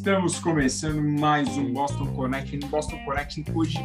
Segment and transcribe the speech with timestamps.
[0.00, 2.58] Estamos começando mais um Boston Connection.
[2.70, 3.78] Boston Connection hoje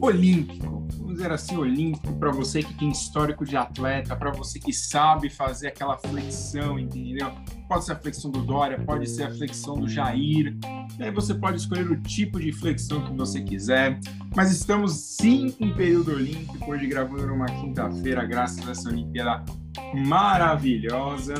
[0.00, 0.88] olímpico.
[0.96, 5.28] Vamos dizer assim, olímpico para você que tem histórico de atleta, para você que sabe
[5.28, 7.30] fazer aquela flexão, entendeu?
[7.68, 10.56] Pode ser a flexão do Dória, pode ser a flexão do Jair.
[10.98, 14.00] E aí você pode escolher o tipo de flexão que você quiser.
[14.34, 19.44] Mas estamos sim em período olímpico, hoje gravando numa quinta-feira, graças a essa Olimpíada
[19.92, 21.34] maravilhosa.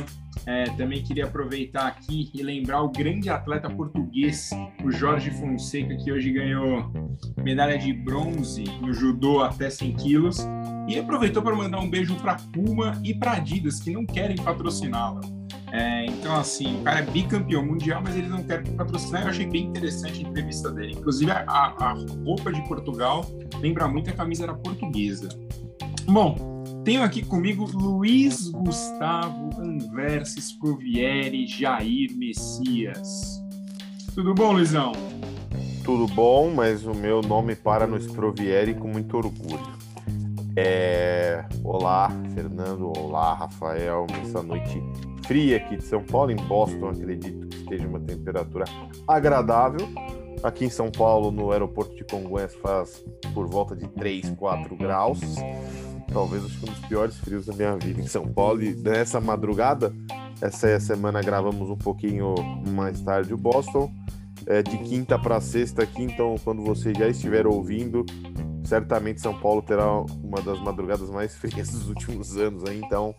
[0.45, 4.51] É, também queria aproveitar aqui e lembrar o grande atleta português,
[4.83, 6.91] o Jorge Fonseca, que hoje ganhou
[7.37, 10.47] medalha de bronze no judô até 100 quilos.
[10.87, 15.34] E aproveitou para mandar um beijo para Puma e para Adidas, que não querem patrociná-la.
[15.75, 19.23] É, então, assim, o cara é bicampeão mundial, mas eles não querem patrocinar.
[19.23, 20.93] Eu achei bem interessante a entrevista dele.
[20.93, 21.93] Inclusive, a, a
[22.23, 23.25] roupa de Portugal
[23.59, 25.27] lembra muito a camisa era portuguesa.
[26.07, 33.43] Bom, tenho aqui comigo Luiz Gustavo Anversa Scovieri Jair Messias.
[34.13, 34.93] Tudo bom, Luizão?
[35.83, 39.84] Tudo bom, mas o meu nome para no Sprovieri com muito orgulho.
[40.55, 41.43] É...
[41.63, 42.91] Olá, Fernando.
[42.97, 44.07] Olá, Rafael.
[44.11, 44.81] Nessa noite
[45.25, 48.65] fria aqui de São Paulo, em Boston, acredito que esteja uma temperatura
[49.07, 49.87] agradável.
[50.43, 55.19] Aqui em São Paulo, no aeroporto de Congonhas, faz por volta de 3, 4 graus
[56.15, 58.63] talvez acho que um dos piores frios da minha vida em São Paulo.
[58.63, 59.93] E nessa madrugada,
[60.41, 62.35] essa semana gravamos um pouquinho
[62.69, 63.91] mais tarde o Boston.
[64.47, 68.05] É, de quinta para sexta aqui, então quando você já estiver ouvindo,
[68.65, 73.15] certamente São Paulo terá uma das madrugadas mais frias dos últimos anos então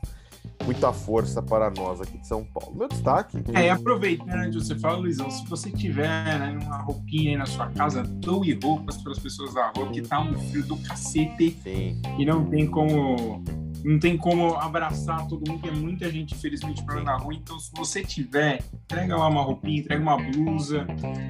[0.65, 2.77] muita força para nós aqui de São Paulo.
[2.77, 3.39] Meu destaque.
[3.55, 8.03] É, aproveitando você fala, Luizão, se você tiver né, uma roupinha aí na sua casa,
[8.03, 11.57] doe roupas para as pessoas da rua, que tá um frio do cacete.
[11.63, 12.01] Sim.
[12.19, 13.43] E não tem como.
[13.87, 17.33] Não tem como abraçar todo mundo, porque muita gente, infelizmente, na rua.
[17.33, 20.85] Então, se você tiver, entrega lá uma roupinha, entrega uma blusa.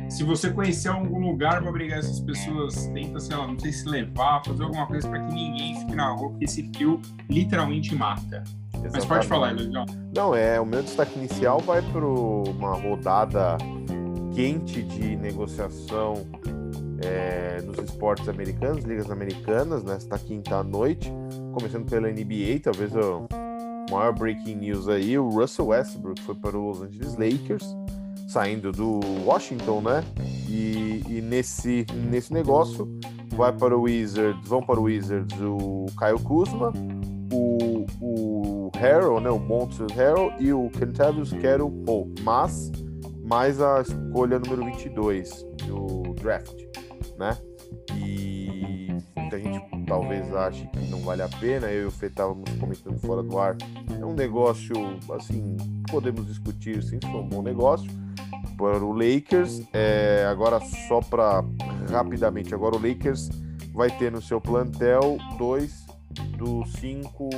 [0.09, 3.87] Se você conhecer algum lugar para abrigar essas pessoas, tenta, sei lá, não sei se
[3.87, 8.43] levar, fazer alguma coisa para que ninguém fique na rua, porque esse frio literalmente mata.
[8.73, 8.95] Exatamente.
[8.95, 9.85] Mas pode falar, Legal.
[10.15, 13.59] Não, é, o meu destaque inicial vai para uma rodada
[14.35, 16.27] quente de negociação
[17.03, 21.13] é, nos esportes americanos, ligas americanas, nesta quinta noite,
[21.53, 23.27] começando pela NBA, talvez o
[23.91, 27.77] maior breaking news aí, o Russell Westbrook foi para os Los Angeles Lakers,
[28.29, 30.05] saindo do Washington, né?
[30.49, 32.89] E, e nesse, nesse negócio
[33.37, 36.73] vai para o Wizards, vão para o Wizards o Kyle Kuzma,
[37.33, 42.71] o, o Harrell, né, o Montrezl Harrell e o Kentavious Carroll Paul, mas
[43.25, 46.63] mais a escolha número 22 do draft,
[47.19, 47.37] né?
[47.95, 52.51] E muita gente talvez ache que não vale a pena, eu e o Fê estávamos
[52.59, 53.57] comentando fora do ar,
[54.01, 54.75] é um negócio,
[55.13, 55.57] assim,
[55.91, 57.91] podemos discutir sim, se foi um bom negócio,
[58.57, 61.45] para o Lakers, é, agora só para
[61.91, 63.29] rapidamente, agora o Lakers
[63.73, 65.85] vai ter no seu plantel dois
[66.39, 67.29] dos cinco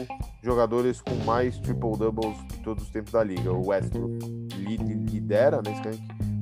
[0.43, 3.53] jogadores com mais triple-doubles de todos os tempos da liga.
[3.53, 4.19] O Westbrook
[5.11, 5.91] lidera nesse né,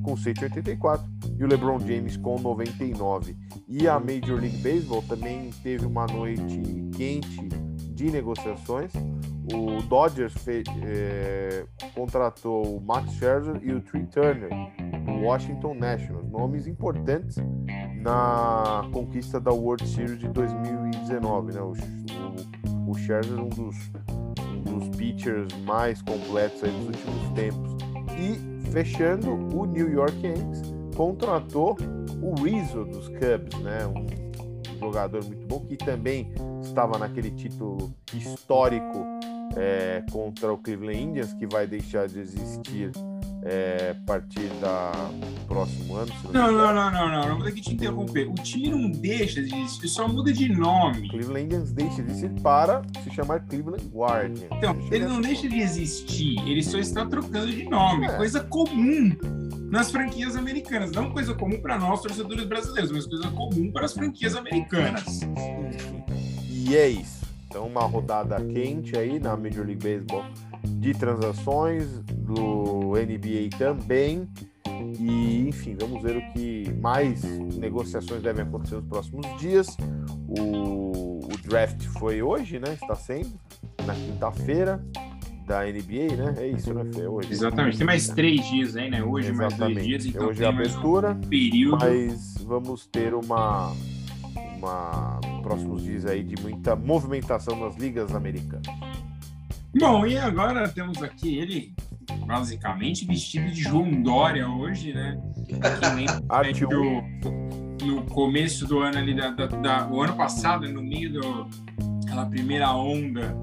[0.06, 1.05] com 184
[1.37, 3.37] e o LeBron James com 99.
[3.67, 6.62] E a Major League Baseball também teve uma noite
[6.97, 7.49] quente
[7.93, 8.93] de negociações.
[9.53, 14.49] O Dodgers é, contratou o Max Scherzer e o Trey Turner
[15.05, 17.37] do Washington Nationals, nomes importantes
[18.00, 21.53] na conquista da World Series de 2019.
[21.53, 21.61] Né?
[21.61, 23.77] O, o, Scherzer, um dos,
[24.69, 27.77] um dos pitchers mais completos dos últimos tempos.
[28.19, 31.77] E fechando, o New York Yankees contratou
[32.22, 33.87] o Rizzo dos Cubs, né?
[33.87, 36.32] um jogador muito bom que também
[36.62, 39.04] estava naquele título histórico
[39.56, 42.91] é, contra o Cleveland Indians, que vai deixar de existir
[43.49, 44.91] é, a partir da
[45.47, 46.12] próximo ano.
[46.33, 48.29] Não, não, não, não, não, não, vou ter que te interromper.
[48.29, 51.09] O time não deixa de existir, só muda de nome.
[51.09, 54.49] Cleveland Indians deixa de existir para se chamar Cleveland Guardians.
[54.51, 58.16] Então, ele não deixa de existir, ele só está trocando de nome, é.
[58.16, 59.16] coisa comum
[59.71, 60.91] nas franquias americanas.
[60.91, 65.21] Não coisa comum para nós, torcedores brasileiros, mas coisa comum para as franquias americanas.
[66.51, 67.25] E é isso.
[67.49, 70.25] Então, uma rodada quente aí na Major League Baseball
[70.66, 74.28] de transações, do NBA também.
[74.98, 77.22] E, enfim, vamos ver o que mais
[77.57, 79.77] negociações devem acontecer nos próximos dias.
[80.28, 82.74] O, o draft foi hoje, né?
[82.74, 83.39] Está sendo,
[83.86, 84.84] na quinta-feira
[85.47, 86.34] da NBA, né?
[86.39, 87.07] É isso, né, Fê?
[87.07, 87.33] Hoje.
[87.33, 87.78] Exatamente.
[87.78, 89.03] Tem mais três dias aí, né?
[89.03, 89.60] Hoje Exatamente.
[89.60, 90.07] mais dois dias.
[90.07, 91.10] Então hoje é a abertura.
[91.13, 91.78] Um período.
[91.78, 93.72] Mas vamos ter uma,
[94.57, 98.66] uma próximos dias aí de muita movimentação nas ligas americanas.
[99.78, 101.75] Bom, e agora temos aqui ele
[102.27, 105.21] basicamente vestido de João Dória hoje, né?
[106.31, 107.03] Arte do,
[107.84, 111.47] no começo do ano ali, da, da, da, o ano passado, no meio do,
[112.05, 113.37] aquela primeira onda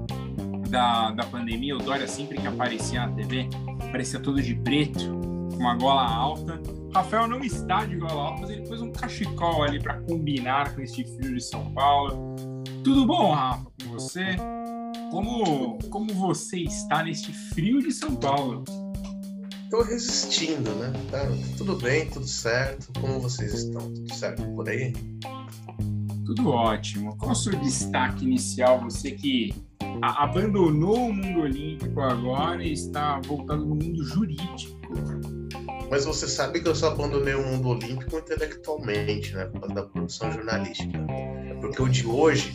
[0.68, 3.48] da, da pandemia, o Dória sempre que aparecia na TV,
[3.80, 5.04] aparecia todo de preto,
[5.52, 6.60] com uma gola alta.
[6.92, 10.80] Rafael não está de gola alta, mas ele pôs um cachecol ali para combinar com
[10.80, 12.34] este frio de São Paulo.
[12.82, 14.36] Tudo bom, Rafa, com você?
[15.14, 18.64] Como, como você está neste frio de São Paulo?
[19.62, 20.92] Estou resistindo, né?
[21.08, 21.20] Tá
[21.56, 22.88] tudo bem, tudo certo.
[23.00, 23.94] Como vocês estão?
[23.94, 24.92] Tudo certo por aí?
[26.26, 27.16] Tudo ótimo.
[27.16, 28.80] Qual o seu destaque inicial?
[28.80, 29.54] Você que
[30.02, 34.76] abandonou o mundo olímpico agora e está voltando no mundo jurídico.
[35.88, 39.44] Mas você sabe que eu só abandonei o mundo olímpico intelectualmente, né?
[39.44, 41.06] Por causa da produção jornalística.
[41.60, 42.52] Porque o de hoje,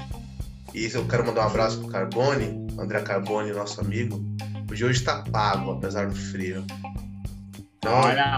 [0.80, 4.24] e eu quero mandar um abraço pro Carbone, André Carbone, nosso amigo.
[4.72, 6.66] O de hoje está pago, apesar do frio.
[7.78, 8.38] Então, Olha,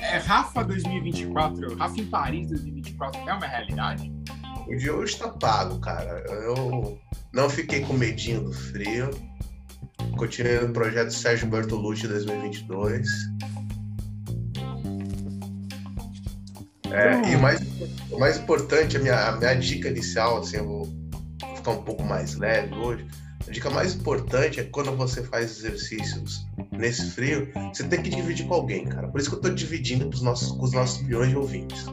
[0.00, 4.10] é Rafa 2024, Rafa em Paris 2024 é uma realidade?
[4.66, 6.24] O de hoje está pago, cara.
[6.30, 6.98] Eu
[7.34, 9.10] não fiquei com medinho do frio.
[10.16, 13.08] Continuei no projeto Sérgio Bertolucci 2022.
[16.90, 17.60] É, e o mais,
[18.10, 21.01] o mais importante, a minha, a minha dica inicial, assim, eu vou
[21.62, 23.06] ficar um pouco mais leve hoje.
[23.46, 28.46] A dica mais importante é quando você faz exercícios nesse frio, você tem que dividir
[28.46, 29.08] com alguém, cara.
[29.08, 31.86] Por isso que eu estou dividindo com os nossos, com os nossos milhões de ouvintes.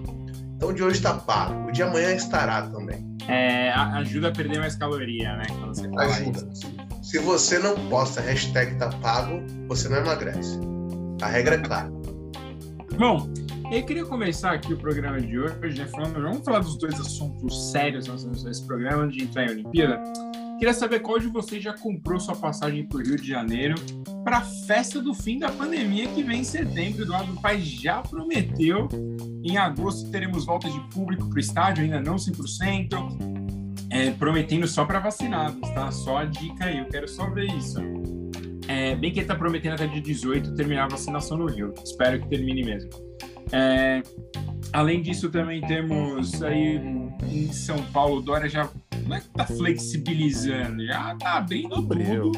[0.56, 3.08] Então o de hoje está pago, o de amanhã estará também.
[3.28, 5.46] É, ajuda a perder mais caloria, né?
[5.48, 6.50] Quando você ajuda.
[6.52, 6.76] Isso.
[7.02, 10.60] Se você não posta hashtag tá pago, você não emagrece.
[11.22, 11.99] A regra é clara.
[13.00, 13.32] Bom,
[13.72, 17.72] eu queria começar aqui o programa de hoje, né, falando, vamos falar dos dois assuntos
[17.72, 18.10] sérios
[18.44, 20.04] nesse programa, de entrar em Olimpíada.
[20.60, 23.76] Queria saber qual de vocês já comprou sua passagem para o Rio de Janeiro
[24.26, 27.04] para a festa do fim da pandemia que vem em setembro.
[27.04, 28.90] Eduardo Paes já prometeu.
[29.46, 32.90] Em agosto teremos volta de público para o estádio, ainda não 100%.
[33.92, 35.90] É, prometendo só para vacinados, tá?
[35.90, 37.80] Só a dica aí, eu quero só ver isso.
[38.70, 41.74] É, bem que ele está prometendo até dia 18 terminar a vacinação no Rio.
[41.84, 42.92] Espero que termine mesmo.
[43.52, 44.04] É,
[44.72, 46.80] além disso, também temos aí
[47.24, 48.70] em São Paulo, Dória já
[49.08, 52.32] não é que tá flexibilizando, já tá abrindo tudo.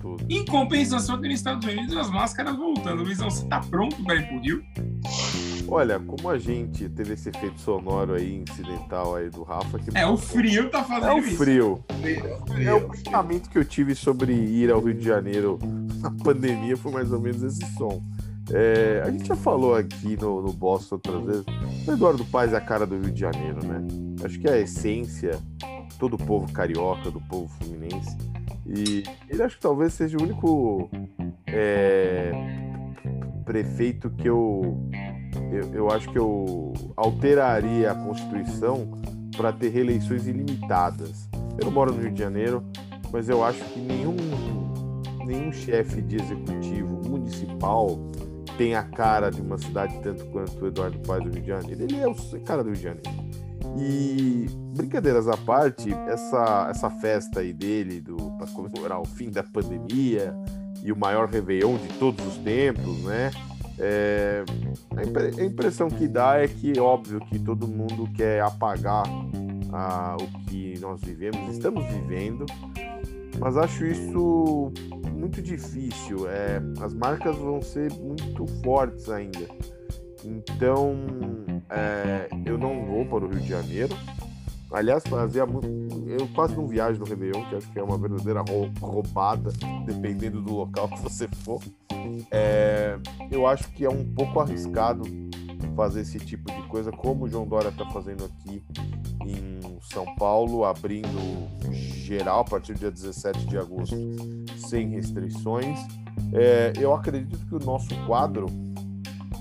[0.00, 0.26] tudo.
[0.26, 3.02] Em compensação, aqui nos Estados Unidos, as máscaras voltando.
[3.02, 4.62] Luizão, você tá pronto para ir pro Rio?
[5.70, 9.78] Olha, como a gente teve esse efeito sonoro aí, incidental aí do Rafa.
[9.78, 11.84] Que é, o frio tá fazendo é o frio.
[12.00, 12.66] Frio.
[12.66, 15.58] É o pensamento que eu tive sobre ir ao Rio de Janeiro
[16.00, 18.02] na pandemia, foi mais ou menos esse som.
[18.50, 21.44] É, a gente já falou aqui no, no Boston outras vezes,
[21.86, 23.86] o Eduardo Paz é a cara do Rio de Janeiro, né?
[24.24, 25.38] Acho que é a essência
[25.98, 28.16] todo o povo carioca, do povo fluminense.
[28.66, 30.90] E ele acho que talvez seja o único
[31.46, 32.32] é,
[33.44, 34.78] prefeito que eu,
[35.52, 38.88] eu, eu acho que eu alteraria a Constituição
[39.36, 41.28] para ter reeleições ilimitadas.
[41.58, 42.64] Eu não moro no Rio de Janeiro,
[43.12, 44.16] mas eu acho que nenhum,
[45.24, 47.98] nenhum chefe de executivo municipal
[48.56, 51.82] tem a cara de uma cidade tanto quanto o Eduardo Paz do Rio de Janeiro.
[51.82, 52.14] Ele é o
[52.44, 53.28] cara do Rio de Janeiro.
[53.78, 54.46] E
[54.76, 58.02] brincadeiras à parte, essa, essa festa aí dele
[58.36, 60.34] para comemorar o fim da pandemia
[60.82, 63.30] e o maior Réveillon de todos os tempos, né?
[63.80, 64.44] É,
[64.96, 69.04] a impressão que dá é que, óbvio, que todo mundo quer apagar
[69.72, 72.44] ah, o que nós vivemos, estamos vivendo,
[73.38, 74.72] mas acho isso
[75.12, 76.28] muito difícil.
[76.28, 79.46] É, as marcas vão ser muito fortes ainda.
[80.24, 80.96] Então,
[81.70, 83.94] é, eu não vou para o Rio de Janeiro.
[84.70, 85.66] Aliás, fazia muito.
[86.06, 88.42] Eu quase não viajo no Réveillon, que acho que é uma verdadeira
[88.80, 89.50] roubada,
[89.86, 91.60] dependendo do local que você for.
[92.30, 92.98] É,
[93.30, 95.04] eu acho que é um pouco arriscado
[95.78, 98.60] fazer esse tipo de coisa, como o João Dória está fazendo aqui
[99.24, 103.96] em São Paulo, abrindo geral a partir do dia 17 de agosto,
[104.56, 105.78] sem restrições.
[106.32, 108.46] É, eu acredito que o nosso quadro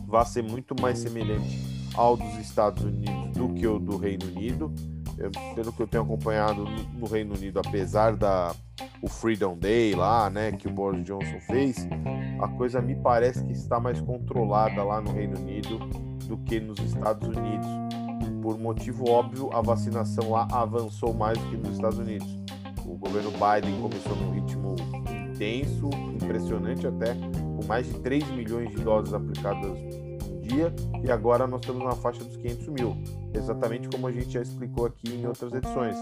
[0.05, 1.59] vai ser muito mais semelhante
[1.95, 4.71] ao dos Estados Unidos do que o do Reino Unido.
[5.17, 8.53] Eu, pelo que eu tenho acompanhado no Reino Unido, apesar da
[9.01, 11.87] o Freedom Day lá, né, que o Boris Johnson fez,
[12.41, 15.79] a coisa me parece que está mais controlada lá no Reino Unido
[16.27, 17.67] do que nos Estados Unidos.
[18.41, 22.27] Por motivo óbvio, a vacinação lá avançou mais do que nos Estados Unidos.
[22.85, 24.75] O governo Biden começou num ritmo
[25.33, 29.77] intenso, impressionante até, com mais de 3 milhões de doses aplicadas
[30.47, 30.73] dia
[31.03, 32.97] e agora nós estamos na faixa dos 500 mil,
[33.33, 35.95] exatamente como a gente já explicou aqui em outras edições.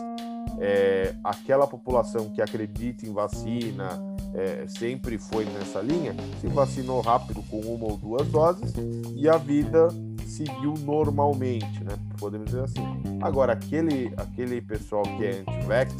[0.60, 3.90] É, aquela população que acredita em vacina,
[4.34, 8.74] é, sempre foi nessa linha, se vacinou rápido com uma ou duas doses
[9.16, 9.90] e a vida
[10.26, 11.98] seguiu normalmente, né?
[12.20, 12.84] Podemos dizer assim.
[13.22, 15.94] Agora, aquele, aquele pessoal que é anti-vax,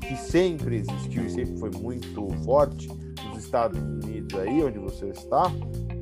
[0.00, 2.88] que sempre existiu e sempre foi muito forte,
[3.28, 5.50] nos Estados Unidos aí, onde você está,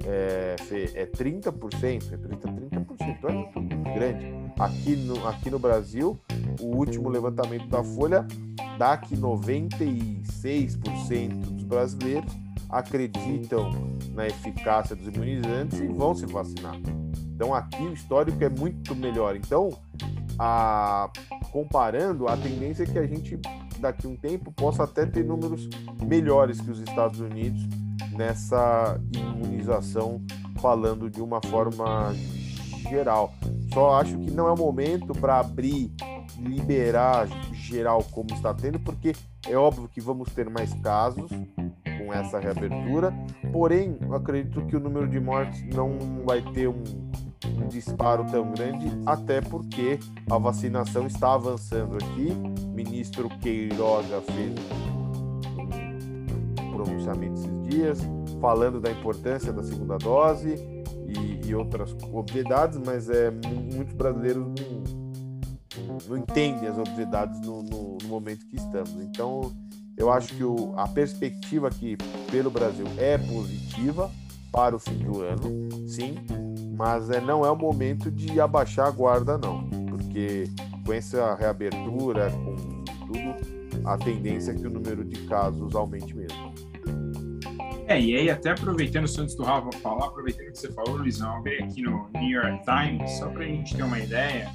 [0.08, 0.56] é,
[0.94, 4.26] é 30%, é 30, 30%, então é muito, muito grande.
[4.58, 6.18] Aqui no, aqui no Brasil,
[6.60, 8.26] o último levantamento da Folha
[8.78, 12.32] dá que 96% dos brasileiros
[12.70, 13.70] acreditam
[14.14, 16.76] na eficácia dos imunizantes e vão se vacinar.
[17.34, 19.36] Então aqui o histórico é muito melhor.
[19.36, 19.68] Então,
[20.38, 21.10] a,
[21.52, 23.38] comparando, a tendência é que a gente
[23.78, 25.68] daqui a um tempo possa até ter números
[26.02, 27.66] melhores que os Estados Unidos
[28.18, 30.20] nessa imunização,
[30.60, 32.12] falando de uma forma
[32.90, 33.32] geral.
[33.72, 35.92] Só acho que não é o momento para abrir,
[36.36, 39.14] liberar geral como está tendo, porque
[39.46, 41.30] é óbvio que vamos ter mais casos
[41.96, 43.14] com essa reabertura,
[43.52, 45.96] porém, acredito que o número de mortes não
[46.26, 46.82] vai ter um,
[47.68, 52.32] disparo tão grande, até porque a vacinação está avançando aqui.
[52.64, 54.54] O ministro Queiroga fez
[56.58, 57.98] um pronunciamento dias,
[58.40, 60.54] falando da importância da segunda dose
[61.06, 64.46] e, e outras obviedades, mas é, muitos brasileiros
[65.86, 68.94] não, não entendem as obviedades no, no, no momento que estamos.
[69.02, 69.52] Então,
[69.96, 71.96] eu acho que o, a perspectiva aqui
[72.30, 74.10] pelo Brasil é positiva
[74.52, 76.14] para o fim do ano, sim,
[76.76, 80.44] mas é, não é o momento de abaixar a guarda, não, porque
[80.86, 82.56] com essa reabertura, com
[83.06, 86.37] tudo, a tendência é que o número de casos aumente mesmo.
[87.88, 91.64] É, e aí até aproveitando, antes do Rafa falar, aproveitando que você falou, Luizão, eu
[91.64, 94.52] aqui no New York Times, só para a gente ter uma ideia,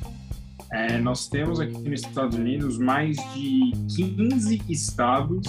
[0.71, 5.47] é, nós temos aqui nos Estados Unidos mais de 15 estados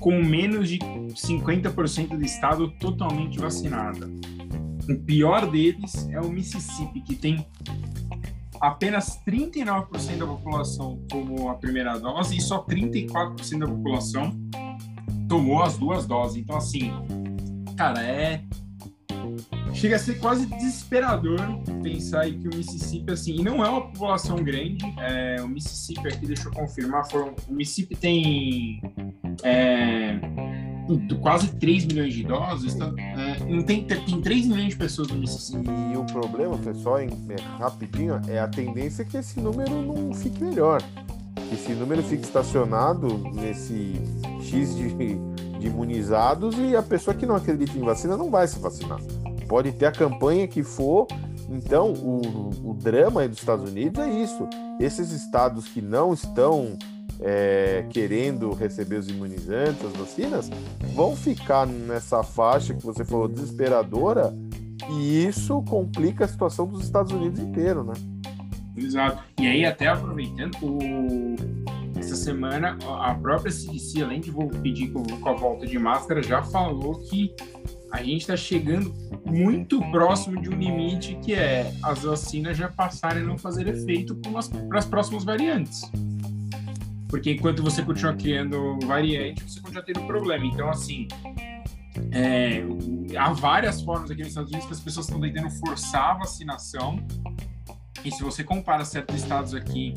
[0.00, 4.10] com menos de 50% do estado totalmente vacinado.
[4.88, 7.46] O pior deles é o Mississippi, que tem
[8.58, 14.34] apenas 39% da população tomou a primeira dose e só 34% da população
[15.30, 16.36] tomou as duas doses.
[16.38, 16.92] Então, assim,
[17.76, 18.42] cara, é
[19.72, 21.38] chega a ser quase desesperador
[21.82, 26.48] pensar que o Mississippi, assim, não é uma população grande, é, o Mississippi aqui, deixa
[26.48, 28.82] eu confirmar, o Mississippi tem
[29.44, 30.18] é,
[31.22, 35.18] quase 3 milhões de idosos, então, é, não tem, tem 3 milhões de pessoas no
[35.18, 35.70] Mississippi.
[35.92, 37.08] E o problema, pessoal, é,
[37.58, 40.82] rapidinho, é a tendência que esse número não fique melhor.
[41.48, 44.02] Que esse número fique estacionado nesse
[44.40, 48.58] X de, de imunizados e a pessoa que não acredita em vacina não vai se
[48.58, 48.98] vacinar
[49.50, 51.08] pode ter a campanha que for.
[51.48, 54.48] Então, o, o drama dos Estados Unidos é isso.
[54.78, 56.78] Esses estados que não estão
[57.20, 60.48] é, querendo receber os imunizantes, as vacinas,
[60.94, 64.32] vão ficar nessa faixa que você falou desesperadora,
[64.88, 67.94] e isso complica a situação dos Estados Unidos inteiro, né?
[68.76, 69.20] Exato.
[69.40, 71.34] E aí, até aproveitando, o...
[72.00, 76.98] essa semana a própria CDC, além de pedir com a volta de máscara, já falou
[77.08, 77.34] que
[77.92, 83.22] a gente está chegando muito próximo de um limite que é as vacinas já passarem
[83.22, 85.90] a não fazer efeito para as próximas variantes.
[87.08, 90.46] Porque enquanto você continua criando variante, você continua tendo problema.
[90.46, 91.08] Então, assim,
[92.12, 92.62] é,
[93.18, 97.04] há várias formas aqui nos Estados Unidos que as pessoas estão tentando forçar a vacinação.
[98.04, 99.92] E se você compara certos estados aqui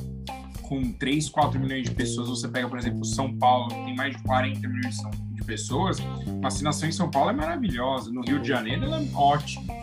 [0.63, 4.15] com 3, 4 milhões de pessoas, você pega, por exemplo, São Paulo, que tem mais
[4.15, 4.97] de 40 milhões
[5.31, 5.97] de pessoas,
[6.41, 8.11] vacinação em São Paulo é maravilhosa.
[8.11, 9.73] No Rio de Janeiro, ela é ótima.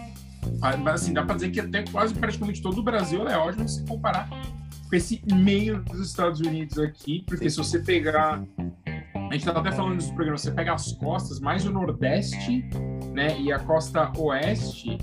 [0.93, 4.29] Assim, dá para dizer que até quase praticamente todo o Brasil é ótimo se comparar
[4.29, 8.43] com esse meio dos Estados Unidos aqui, porque se você pegar
[8.85, 12.69] a gente estava até falando nos programas, você pega as costas, mais o Nordeste,
[13.13, 14.99] né, e a costa Oeste,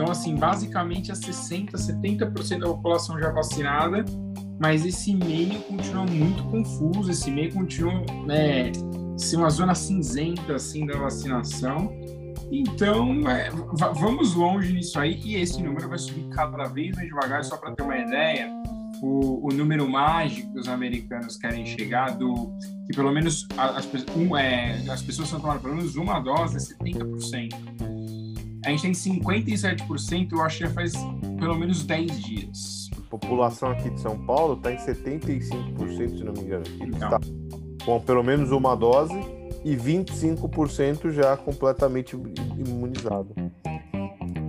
[0.00, 4.04] então, assim, basicamente a 60%, 70% da população já vacinada,
[4.60, 8.70] mas esse meio continua muito confuso, esse meio continua, né,
[9.16, 11.90] ser uma zona cinzenta, assim, da vacinação.
[12.52, 13.48] Então, é,
[13.98, 17.72] vamos longe nisso aí, e esse número vai subir cada vez mais devagar, só para
[17.74, 18.50] ter uma ideia,
[19.02, 22.52] o, o, número mágico que os americanos querem chegar, do
[22.86, 26.84] que pelo menos as, um, é, as pessoas estão tomando pelo menos uma dose, é
[26.84, 27.54] 70%.
[28.66, 30.92] A gente tem 57%, eu acho que já faz
[31.38, 32.79] pelo menos 10 dias
[33.10, 36.64] população aqui de São Paulo está em 75%, se não me engano.
[36.94, 37.18] Está
[37.84, 39.18] com pelo menos uma dose
[39.64, 42.16] e 25% já completamente
[42.56, 43.34] imunizado.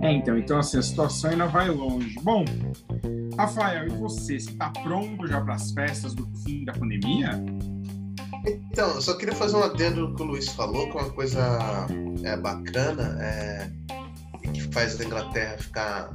[0.00, 2.14] É, então, então assim, a situação ainda vai longe.
[2.22, 2.44] Bom,
[3.36, 4.38] Rafael, e você?
[4.38, 7.42] Você está pronto já para as festas do fim da pandemia?
[8.46, 11.10] Então, eu só queria fazer um adendo no que o Luiz falou, que é uma
[11.10, 11.86] coisa
[12.24, 13.70] é, bacana, é,
[14.52, 16.12] que faz a Inglaterra ficar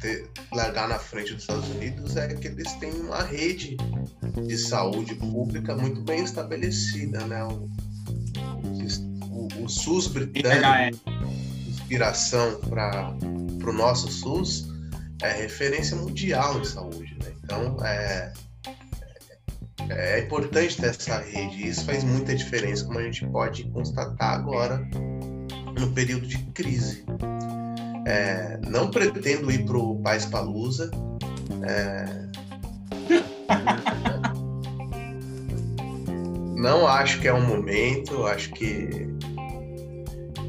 [0.00, 3.76] ter, largar na frente dos Estados Unidos é que eles têm uma rede
[4.46, 7.44] de saúde pública muito bem estabelecida, né?
[7.44, 7.68] O,
[9.30, 11.00] o, o SUS britânico,
[11.68, 14.68] inspiração para o nosso SUS,
[15.22, 17.32] é referência mundial em saúde, né?
[17.42, 18.32] Então, é,
[19.88, 21.62] é, é importante ter essa rede.
[21.62, 24.86] E isso faz muita diferença, como a gente pode constatar agora
[25.78, 27.04] no período de crise.
[28.06, 30.88] É, não pretendo ir para o Paz Palusa.
[31.62, 32.06] É...
[36.56, 38.24] não acho que é um momento.
[38.26, 39.08] Acho que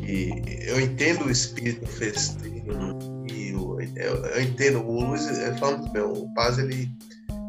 [0.07, 0.31] e
[0.65, 2.97] eu entendo o espírito festeiro
[3.29, 5.27] e eu, entendo o Luiz
[5.59, 6.89] falando bem, o Paz ele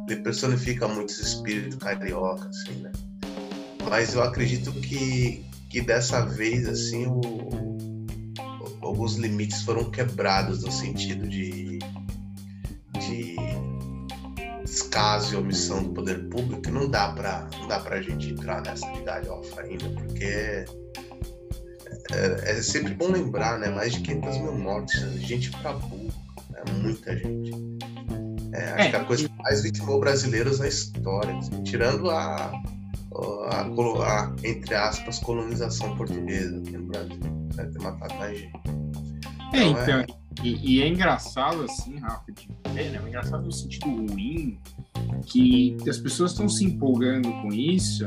[0.08, 2.90] ele personifica muito esse espírito carioca, assim, né?
[3.90, 7.67] Mas eu acredito que, que dessa vez, assim, o,
[8.88, 11.78] alguns limites foram quebrados no sentido de,
[12.98, 13.36] de
[14.64, 16.70] descaso e omissão do poder público.
[16.70, 20.64] Não dá para não dá pra gente entrar nessa de galhofa ainda, porque é,
[22.12, 23.68] é, é, sempre bom lembrar, né?
[23.68, 26.12] Mais de 500 mil mortes, gente pra burro,
[26.50, 26.62] né?
[26.82, 27.50] muita gente.
[28.52, 32.50] É, acho é, que a coisa que mais vitimou brasileiros na história, assim, tirando a,
[33.50, 37.37] a, a, entre aspas, colonização portuguesa aqui no Brasil.
[37.58, 38.52] Deve ter matado gente.
[39.52, 40.06] É, então, então é...
[40.44, 43.00] E, e, é engraçado assim, Rafa, de ver, né?
[43.04, 44.56] É engraçado no sentido ruim
[45.26, 48.06] que as pessoas estão se empolgando com isso.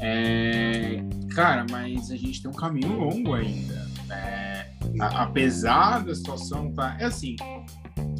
[0.00, 1.02] É...
[1.34, 3.88] Cara, mas a gente tem um caminho longo ainda.
[4.06, 4.66] Né?
[4.98, 6.96] apesar da situação tá.
[6.98, 7.36] É assim,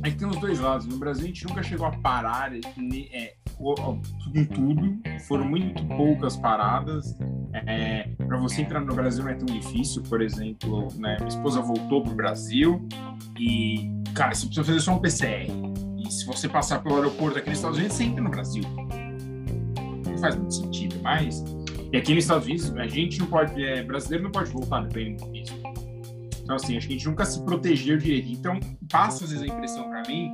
[0.03, 0.87] é que tem os dois lados.
[0.87, 4.99] No Brasil, a gente nunca chegou a parar é, com tudo.
[5.27, 7.17] Foram muito poucas paradas.
[7.53, 10.03] É, para você entrar no Brasil não é tão difícil.
[10.03, 12.87] Por exemplo, né, minha esposa voltou para o Brasil
[13.39, 15.49] e, cara, você precisa fazer só um PCR.
[15.99, 18.65] E se você passar pelo aeroporto aqui nos Estados Unidos, você entra no Brasil.
[20.07, 21.45] Não faz muito sentido, mas.
[21.93, 23.63] E aqui nos Estados Unidos, a gente não pode.
[23.63, 25.71] É, brasileiro não pode voltar no Reino Unido
[26.51, 28.29] então, assim, acho que a gente nunca se protegeu direito.
[28.29, 28.59] Então,
[28.91, 30.33] passa às vezes a impressão para mim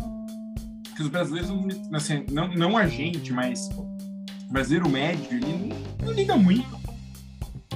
[0.96, 1.50] que os brasileiros,
[1.92, 3.87] assim, não, não a gente, mas o
[4.50, 6.76] brasileiro médio, ele não, não liga muito.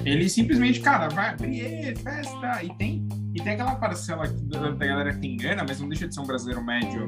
[0.03, 5.13] Ele simplesmente, cara, vai abrir festa, e tem, e tem aquela parcela da, da galera
[5.13, 7.07] que engana, mas não deixa de ser um brasileiro médio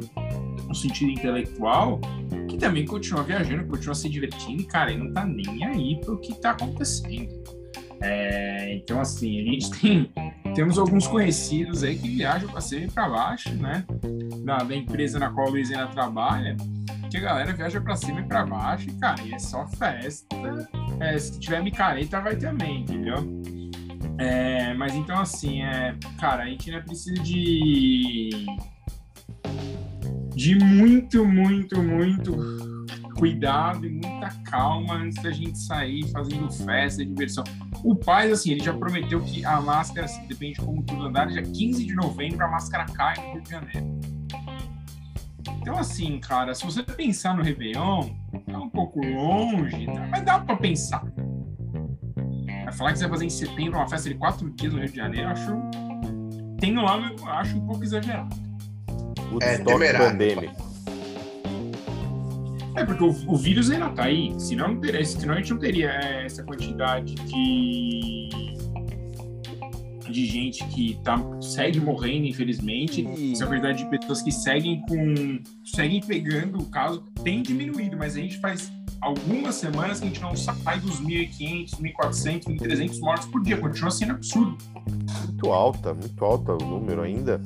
[0.68, 2.00] no sentido intelectual,
[2.48, 6.20] que também continua viajando, continua se divertindo, e, cara, ele não tá nem aí pro
[6.20, 7.63] que tá acontecendo.
[8.04, 10.12] É, então, assim, a gente tem
[10.54, 13.84] temos alguns conhecidos aí que viajam para cima e para baixo, né?
[14.44, 16.56] Da, da, empresa na qual a Luizina trabalha,
[17.10, 20.36] que a galera viaja para cima e para baixo, e, cara, e é só festa.
[21.00, 23.16] É, se tiver micareta, vai também, entendeu?
[24.20, 28.46] É, mas então, assim, é, cara, a gente ainda precisa de.
[30.36, 32.73] de muito, muito, muito
[33.14, 37.44] cuidado e muita calma antes da gente sair fazendo festa, diversão.
[37.84, 41.28] O pai, assim, ele já prometeu que a máscara, assim, depende de como tudo andar,
[41.28, 44.00] dia 15 de novembro a máscara cai no Rio de Janeiro.
[45.62, 48.10] Então, assim, cara, se você pensar no Réveillon,
[48.46, 50.08] tá um pouco longe, tá?
[50.12, 51.04] mas dá pra pensar.
[52.64, 54.90] Vai falar que você vai fazer em setembro uma festa de quatro dias no Rio
[54.90, 55.52] de Janeiro, eu acho.
[56.60, 58.36] Tenho lá, eu acho um pouco exagerado.
[59.32, 60.73] O é, temerário.
[62.76, 65.60] É, porque o, o vírus ainda tá aí, senão, não teria, senão a gente não
[65.60, 68.30] teria essa quantidade de,
[70.10, 73.02] de gente que tá, segue morrendo, infelizmente.
[73.02, 73.34] E...
[73.34, 75.40] Essa quantidade de pessoas que seguem com.
[75.64, 80.22] seguem pegando o caso tem diminuído, mas a gente faz algumas semanas que a gente
[80.22, 83.58] não sai dos 1.500, 1.400, 1.300 mortos por dia.
[83.58, 84.58] Continua sendo absurdo.
[85.26, 87.40] Muito alta, muito alta o número ainda.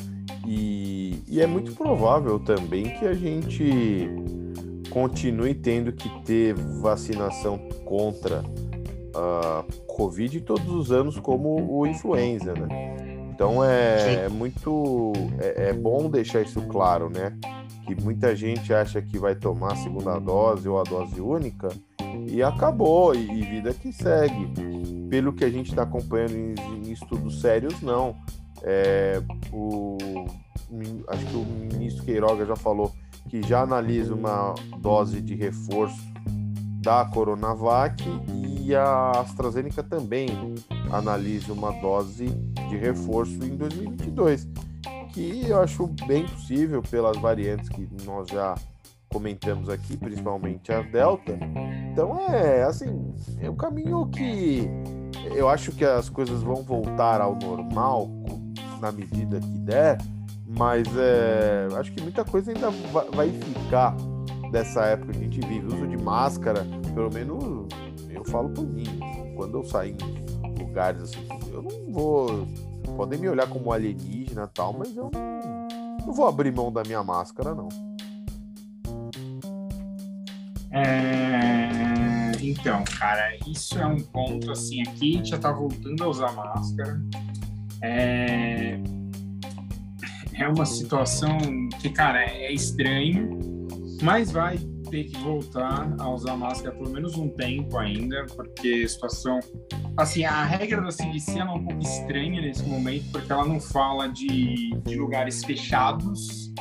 [0.45, 4.09] E, e é muito provável também que a gente
[4.97, 8.43] continue tendo que ter vacinação contra
[9.13, 13.27] a Covid todos os anos, como o influenza, né?
[13.31, 17.37] Então é, é muito é, é, bom deixar isso claro, né?
[17.85, 21.69] Que muita gente acha que vai tomar a segunda dose ou a dose única
[22.27, 24.51] e acabou, e, e vida que segue.
[25.11, 28.15] Pelo que a gente está acompanhando em, em, estudos sérios, não.
[28.63, 29.21] É,
[29.53, 29.95] o,
[31.07, 32.91] acho que o ministro Queiroga já falou
[33.29, 36.01] que já analisa uma dose de reforço
[36.81, 38.03] da Coronavac
[38.63, 40.27] e a AstraZeneca também
[40.91, 42.27] analisa uma dose
[42.69, 44.47] de reforço em 2022,
[45.13, 48.55] que eu acho bem possível pelas variantes que nós já
[49.09, 51.37] comentamos aqui, principalmente a Delta.
[51.91, 54.69] Então é assim, é um caminho que
[55.35, 58.09] eu acho que as coisas vão voltar ao normal
[58.79, 59.97] na medida que der,
[60.57, 62.69] mas é, acho que muita coisa ainda
[63.13, 63.95] vai ficar
[64.51, 65.67] dessa época que a gente vive.
[65.67, 67.67] Uso de máscara, pelo menos
[68.09, 68.99] eu falo por mim,
[69.35, 72.47] quando eu saio em lugares assim, eu não vou.
[72.95, 75.67] Podem me olhar como alienígena tal, mas eu não,
[76.07, 77.67] não vou abrir mão da minha máscara, não.
[80.71, 82.31] É...
[82.41, 86.31] Então, cara, isso é um ponto assim, aqui a gente já tá voltando a usar
[86.31, 87.01] máscara.
[87.81, 88.79] É,
[90.39, 91.37] é uma situação
[91.81, 93.39] que, cara, é estranho,
[94.01, 94.57] mas vai
[94.89, 99.39] ter que voltar a usar máscara pelo menos um tempo ainda, porque a situação.
[99.97, 104.07] Assim, a regra da CDC é um pouco estranha nesse momento, porque ela não fala
[104.07, 106.53] de, de lugares fechados.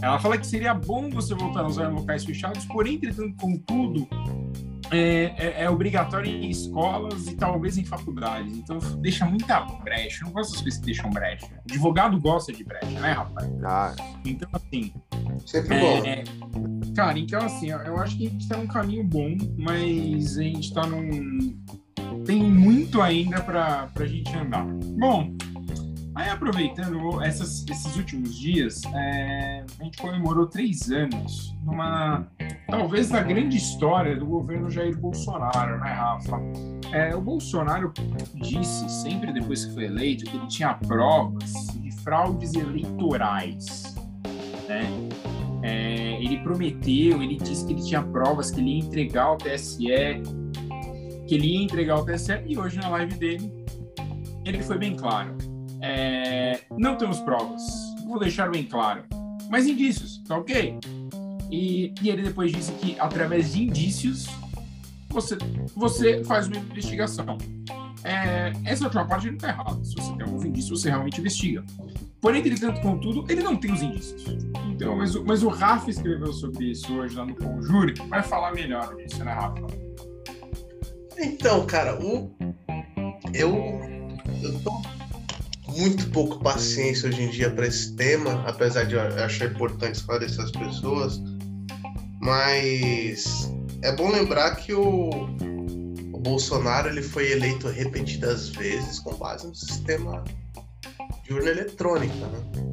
[0.00, 4.08] Ela fala que seria bom você voltar a usar locais fechados, porém, entretanto, contudo,
[4.92, 8.56] é, é, é, obrigatório em escolas e talvez em faculdades.
[8.56, 10.22] Então deixa muita brecha.
[10.22, 11.48] Eu não gosto das coisas que deixam brecha.
[11.68, 13.50] Advogado gosta de brecha, né, rapaz?
[13.64, 13.94] Ah.
[14.24, 14.92] Então, assim.
[15.46, 16.04] Sempre bom.
[16.04, 16.24] É,
[16.94, 20.68] cara, então, assim, eu acho que a gente está num caminho bom, mas a gente
[20.68, 21.58] está num.
[22.24, 24.64] Tem muito ainda para a gente andar.
[24.98, 25.34] Bom,
[26.14, 32.26] Aí, aproveitando essas, esses últimos dias, é, a gente comemorou três anos numa,
[32.68, 36.38] talvez, na grande história do governo Jair Bolsonaro, né, Rafa?
[36.92, 37.92] É, o Bolsonaro
[38.34, 43.96] disse, sempre depois que foi eleito, que ele tinha provas de fraudes eleitorais,
[44.68, 44.82] né?
[45.62, 49.86] É, ele prometeu, ele disse que ele tinha provas que ele ia entregar ao TSE,
[51.26, 53.50] que ele ia entregar ao TSE, e hoje na live dele,
[54.44, 55.51] ele foi bem claro
[55.82, 57.62] é, não temos provas,
[58.06, 59.04] vou deixar bem claro,
[59.50, 60.78] mas indícios, tá ok?
[61.50, 64.26] E, e ele depois disse que através de indícios
[65.10, 65.36] você,
[65.76, 67.36] você faz uma investigação.
[68.04, 69.84] É, essa última parte não está errada.
[69.84, 71.62] Se você tem alguns indícios, você realmente investiga.
[72.20, 74.24] Porém, entretanto, contudo, ele não tem os indícios.
[74.70, 78.96] Então, mas, mas o Rafa escreveu sobre isso hoje lá no Conjure, vai falar melhor
[78.96, 79.66] disso, né, Rafa?
[81.18, 82.34] Então, cara, o...
[83.34, 83.54] eu,
[84.42, 84.80] eu tô
[85.76, 90.44] muito pouco paciência hoje em dia para esse tema, apesar de eu achar importante esclarecer
[90.44, 91.20] as pessoas.
[92.20, 93.50] Mas
[93.82, 95.10] é bom lembrar que o,
[96.12, 100.22] o Bolsonaro ele foi eleito repetidas vezes com base no sistema
[101.24, 102.72] de urna eletrônica, né?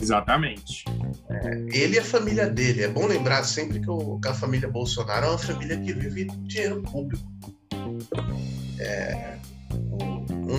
[0.00, 0.84] Exatamente.
[1.30, 2.82] É, ele e a família dele.
[2.82, 6.24] É bom lembrar sempre que, o, que a família Bolsonaro é uma família que vive
[6.24, 7.24] dinheiro público.
[8.80, 9.31] É,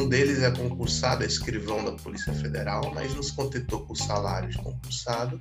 [0.04, 4.50] um deles é concursado, é escrivão da Polícia Federal, mas nos contentou com o salário
[4.50, 5.40] de concursado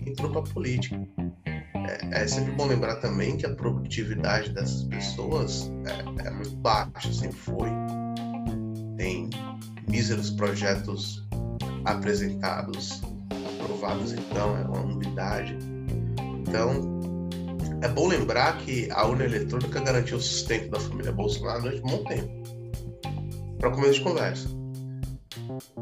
[0.00, 1.00] e entrou para política.
[1.46, 7.12] É, é, sempre bom lembrar também que a produtividade dessas pessoas é, é muito baixa,
[7.12, 7.68] sempre foi.
[8.96, 9.30] Tem
[9.88, 11.24] míseros projetos
[11.84, 13.00] apresentados,
[13.60, 15.56] aprovados, então, é uma unidade.
[16.40, 17.00] Então,
[17.80, 21.86] é bom lembrar que a urna eletrônica garantiu o sustento da família Bolsonaro durante um
[21.86, 22.53] bom tempo
[23.58, 24.48] para começo de conversa.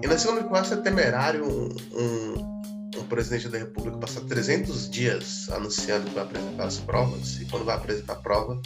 [0.03, 5.49] E na segunda conversa é temerário um, um, um, presidente da República passar 300 dias
[5.51, 8.61] anunciando que vai apresentar as provas, e quando vai apresentar a prova,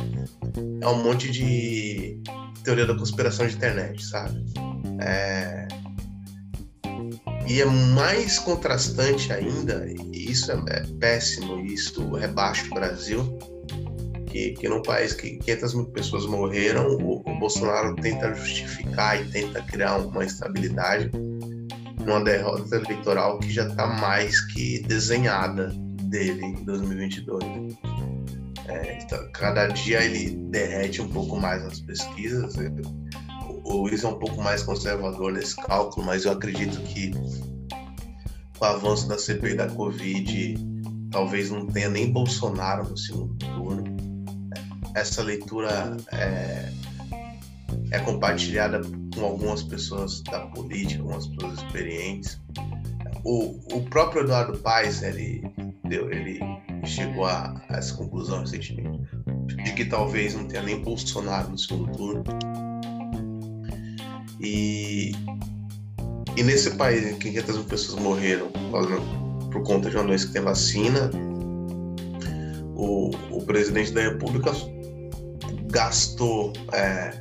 [0.80, 2.20] é um monte de
[2.62, 4.44] teoria da conspiração de internet, sabe?
[5.00, 5.68] É...
[7.48, 13.38] E é mais contrastante ainda, e isso é, é péssimo, isso rebaixa o Brasil,
[14.36, 19.30] que, que num país que 500 mil pessoas morreram, o, o Bolsonaro tenta justificar e
[19.30, 21.10] tenta criar uma estabilidade
[22.04, 25.72] numa derrota eleitoral que já está mais que desenhada
[26.02, 27.44] dele em 2022.
[28.68, 32.54] É, então, cada dia ele derrete um pouco mais nas pesquisas.
[33.64, 37.12] O Luiz é um pouco mais conservador nesse cálculo, mas eu acredito que
[38.58, 40.56] com o avanço da CPI da Covid,
[41.10, 43.95] talvez não tenha nem Bolsonaro no segundo turno
[44.96, 46.72] essa leitura é,
[47.90, 48.80] é compartilhada
[49.14, 52.40] com algumas pessoas da política, algumas pessoas experientes.
[53.22, 55.44] O, o próprio Eduardo Paes, ele,
[55.84, 56.40] deu, ele
[56.86, 59.06] chegou a, a essa conclusão recentemente,
[59.64, 62.24] de que talvez não tenha nem Bolsonaro no segundo turno.
[64.40, 65.12] E,
[66.36, 68.50] e nesse país em que 500 mil pessoas morreram
[69.52, 71.10] por conta de uma doença que tem vacina,
[72.74, 74.52] o, o presidente da República
[75.70, 77.12] gastou é,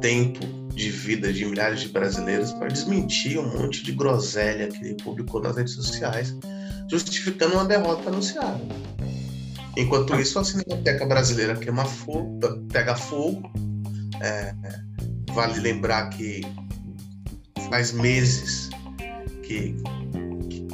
[0.00, 0.40] tempo
[0.74, 5.40] de vida de milhares de brasileiros para desmentir um monte de groselha que ele publicou
[5.40, 6.36] nas redes sociais,
[6.90, 8.60] justificando uma derrota anunciada.
[9.76, 12.38] Enquanto isso, a Cinemateca Brasileira queima fogo,
[12.72, 13.50] pega fogo.
[14.20, 14.54] É,
[15.32, 16.42] vale lembrar que
[17.68, 18.70] faz meses
[19.42, 19.76] que,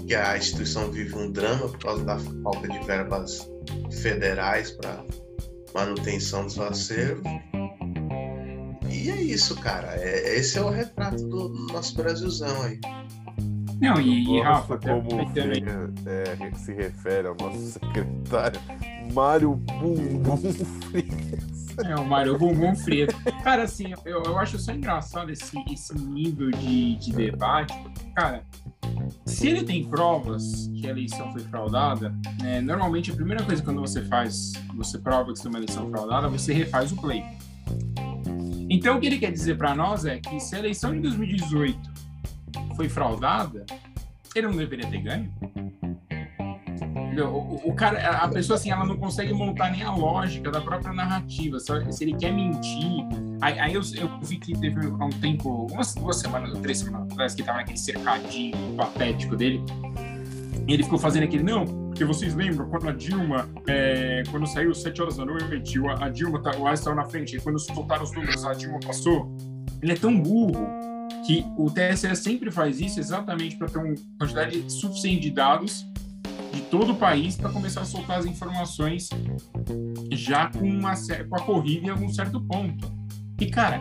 [0.07, 3.51] que a instituição vive um drama por causa da falta de verbas
[4.03, 5.03] federais para
[5.75, 7.25] manutenção dos acervos.
[8.89, 9.95] E é isso, cara.
[9.97, 12.79] É, esse é o retrato do nosso Brasilzão aí.
[13.81, 18.61] Não, e, e Rafa, como é, se refere ao nosso secretário
[19.13, 20.37] Mário Bumbum
[20.91, 21.77] Frias.
[21.85, 23.11] É, o Mário Bumbum Frias.
[23.43, 27.75] Cara, assim, eu, eu acho só engraçado esse, esse nível de, de debate.
[28.15, 28.45] Cara,
[29.25, 33.81] se ele tem provas que a eleição foi fraudada, é, normalmente a primeira coisa quando
[33.81, 37.29] você faz, você prova que foi uma eleição fraudada, você refaz o pleito.
[38.69, 41.79] Então, o que ele quer dizer para nós é que se a eleição de 2018
[42.77, 43.67] foi fraudada,
[44.35, 45.33] ele não deveria ter ganho.
[47.19, 50.93] O, o, cara, a pessoa assim, ela não consegue montar nem a lógica da própria
[50.93, 51.59] narrativa.
[51.59, 51.73] Se
[52.05, 53.07] ele quer mentir.
[53.41, 57.35] Aí, aí eu, eu, vi que teve um tempo, umas duas semanas três semanas atrás,
[57.35, 59.63] que tava naquele cercadinho patético dele.
[60.69, 64.75] E ele ficou fazendo aquele, não, porque vocês lembram quando a Dilma, é, quando saiu
[64.75, 65.45] sete horas da noite,
[66.01, 68.79] a Dilma, tá, o Aécio estava na frente, e quando soltaram os números, a Dilma
[68.81, 69.35] passou.
[69.83, 70.69] Ele é tão burro
[71.27, 75.90] que o TSE sempre faz isso exatamente para ter uma quantidade suficiente de dados
[76.53, 79.09] de todo o país para começar a soltar as informações
[80.13, 80.95] já com, uma,
[81.29, 82.91] com a corrida em algum certo ponto.
[83.41, 83.81] E, cara,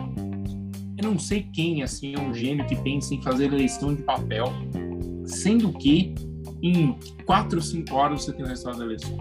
[0.96, 4.52] eu não sei quem assim, é um gênio que pensa em fazer eleição de papel,
[5.26, 6.14] sendo que
[6.62, 9.18] em 4 ou 5 horas você tem o resultado da eleição.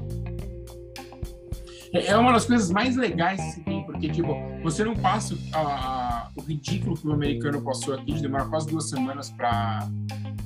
[1.94, 5.36] É, é uma das coisas mais legais que se tem, porque, tipo, você não passa
[5.54, 9.88] a, a, o ridículo que o americano passou aqui de demorar quase duas semanas para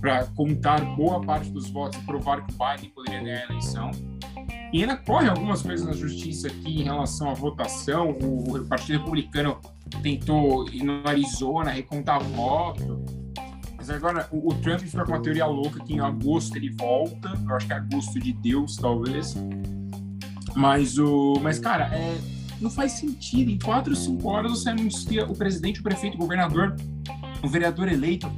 [0.03, 3.89] para contar boa parte dos votos e provar que o Biden poderia ganhar a eleição.
[4.73, 8.11] E ainda corre algumas coisas na justiça aqui em relação à votação.
[8.21, 9.61] O, o Partido Republicano
[10.01, 13.01] tentou ir no Arizona recontar voto.
[13.77, 17.31] Mas agora o, o Trump fica com uma teoria louca que em agosto ele volta.
[17.41, 19.37] Eu acho que é agosto de Deus, talvez.
[20.53, 22.19] Mas, o, mas cara, é,
[22.59, 23.49] não faz sentido.
[23.49, 26.75] Em quatro, cinco horas você anuncia o presidente, o prefeito, o governador,
[27.41, 28.29] o vereador eleito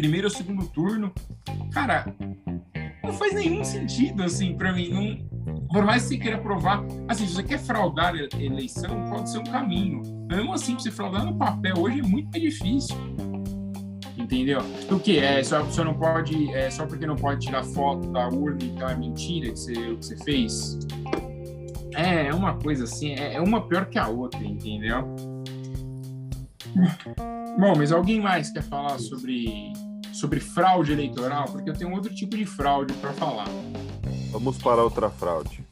[0.00, 1.12] primeiro ou segundo turno.
[1.72, 2.06] Cara,
[3.04, 4.88] não faz nenhum sentido, assim, para mim.
[5.44, 9.30] Não, por mais que você queira provar, assim, se você quer fraudar a eleição, pode
[9.30, 10.00] ser um caminho.
[10.26, 12.96] Mesmo assim, pra você fraudar no papel hoje é muito difícil.
[14.16, 14.60] Entendeu?
[14.90, 15.42] O que é?
[15.44, 16.50] Só, você não pode.
[16.54, 20.06] É, só porque não pode tirar foto da urna, então é mentira que você, que
[20.06, 20.78] você fez?
[21.94, 25.04] É, é uma coisa assim, é, é uma pior que a outra, entendeu?
[27.58, 29.72] Bom, mas alguém mais quer falar sobre
[30.20, 33.48] sobre fraude eleitoral, porque eu tenho outro tipo de fraude para falar.
[34.30, 35.64] Vamos para outra fraude.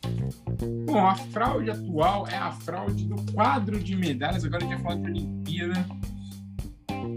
[0.87, 4.45] Bom, a fraude atual é a fraude do quadro de medalhas.
[4.45, 5.87] Agora a gente vai falar de Olimpíada.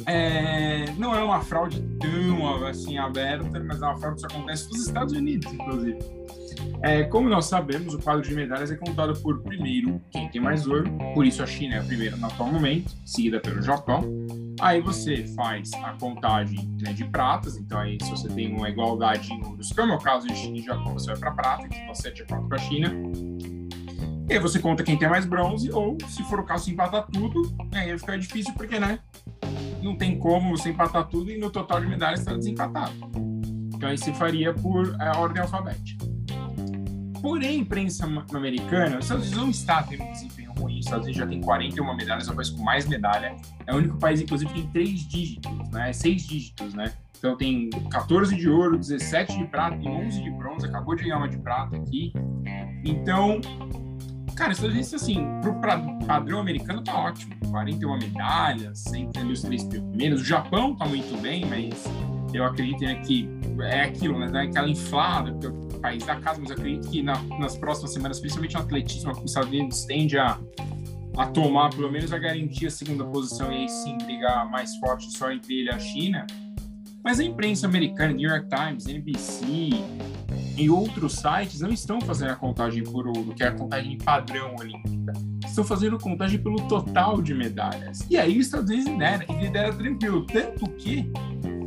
[0.05, 4.85] É, não é uma fraude tão assim aberta, mas é uma fraude que acontece nos
[4.85, 5.97] Estados Unidos, inclusive.
[6.83, 10.65] É, como nós sabemos, o quadro de medalhas é contado por primeiro quem tem mais
[10.65, 14.03] ouro, por isso a China é a primeira no atual momento, seguida pelo Japão.
[14.59, 19.31] Aí você faz a contagem né, de pratas, então aí se você tem uma igualdade
[19.31, 21.77] em ouros, que é o caso de China e Japão, você vai para prata, que
[21.77, 22.93] está 7 a 4 para a China.
[24.27, 27.41] E aí você conta quem tem mais bronze, ou se for o caso, empatar tudo,
[27.73, 28.99] aí fica difícil porque, né?
[29.83, 32.93] Não tem como você empatar tudo e no total de medalhas está desempatado.
[33.75, 36.10] Então aí se faria por é, ordem alfabética.
[37.21, 40.79] Porém, a imprensa americana, os Estados Unidos não está tendo um desempenho ruim.
[40.79, 43.35] Os Estados Unidos já tem 41 medalhas, é o país com mais medalha.
[43.67, 45.93] É o único país, inclusive, que tem três dígitos, né?
[45.93, 46.91] Seis dígitos, né?
[47.17, 50.65] Então tem 14 de ouro, 17 de prata e 11 de bronze.
[50.65, 52.11] Acabou de ganhar uma de prata aqui.
[52.83, 53.39] Então,
[54.35, 55.53] cara, Estados Unidos, assim, pro
[56.07, 57.35] padrão americano tá ótimo.
[57.51, 60.21] 41 medalhas, sempre os três primeiros.
[60.21, 61.85] O Japão tá muito bem, mas
[62.37, 63.29] eu acredito né, que
[63.61, 64.41] é aquilo, né?
[64.41, 68.61] Aquela inflada, porque país da casa, mas acredito que na, nas próximas semanas, principalmente no
[68.61, 70.39] atletismo, os Estados Unidos tende a,
[71.17, 75.11] a tomar pelo menos a garantia a segunda posição e aí sim brigar mais forte
[75.17, 76.25] só entre ele e a China.
[77.03, 79.43] Mas a imprensa americana, New York Times, NBC
[80.55, 84.55] e outros sites não estão fazendo a contagem por ouro, que é a contagem padrão
[84.55, 85.13] olímpica.
[85.51, 88.07] Estão fazendo contagem pelo total de medalhas.
[88.09, 90.25] E aí os Estados Unidos lidera, e lidera tranquilo.
[90.25, 91.11] Tanto que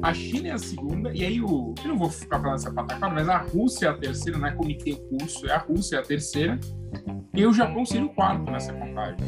[0.03, 1.75] a China é a segunda, e aí o.
[1.83, 4.53] Eu não vou ficar falando essa patacada, mas a Rússia é a terceira, não é
[4.53, 6.59] comitê russo, é a Rússia é a terceira,
[7.35, 9.18] e o Japão seria o quarto nessa contagem.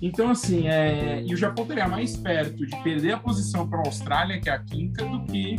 [0.00, 1.22] Então, assim, é...
[1.22, 4.52] e o Japão estaria mais perto de perder a posição para a Austrália, que é
[4.52, 5.56] a quinta, do que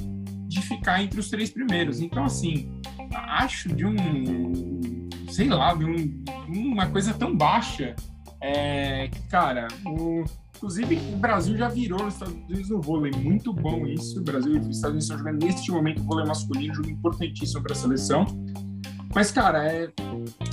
[0.48, 2.02] de ficar entre os três primeiros.
[2.02, 2.82] Então, assim,
[3.14, 7.96] acho de um, sei lá, de um, uma coisa tão baixa.
[8.42, 10.24] É, cara, o,
[10.56, 14.20] inclusive o Brasil já virou nos Estados Unidos no vôlei, muito bom isso.
[14.20, 17.64] O Brasil e os Estados Unidos estão jogando neste momento o vôlei masculino, jogo importantíssimo
[17.64, 18.26] para a seleção.
[19.14, 19.90] Mas, cara, é,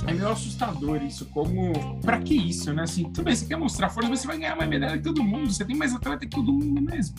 [0.07, 1.25] é meio assustador isso.
[1.27, 1.99] Como.
[2.01, 2.83] Pra que isso, né?
[2.83, 5.51] Assim, tudo bem, você quer mostrar força, você vai ganhar mais medalha que todo mundo.
[5.51, 7.15] Você tem mais atleta que todo mundo mesmo.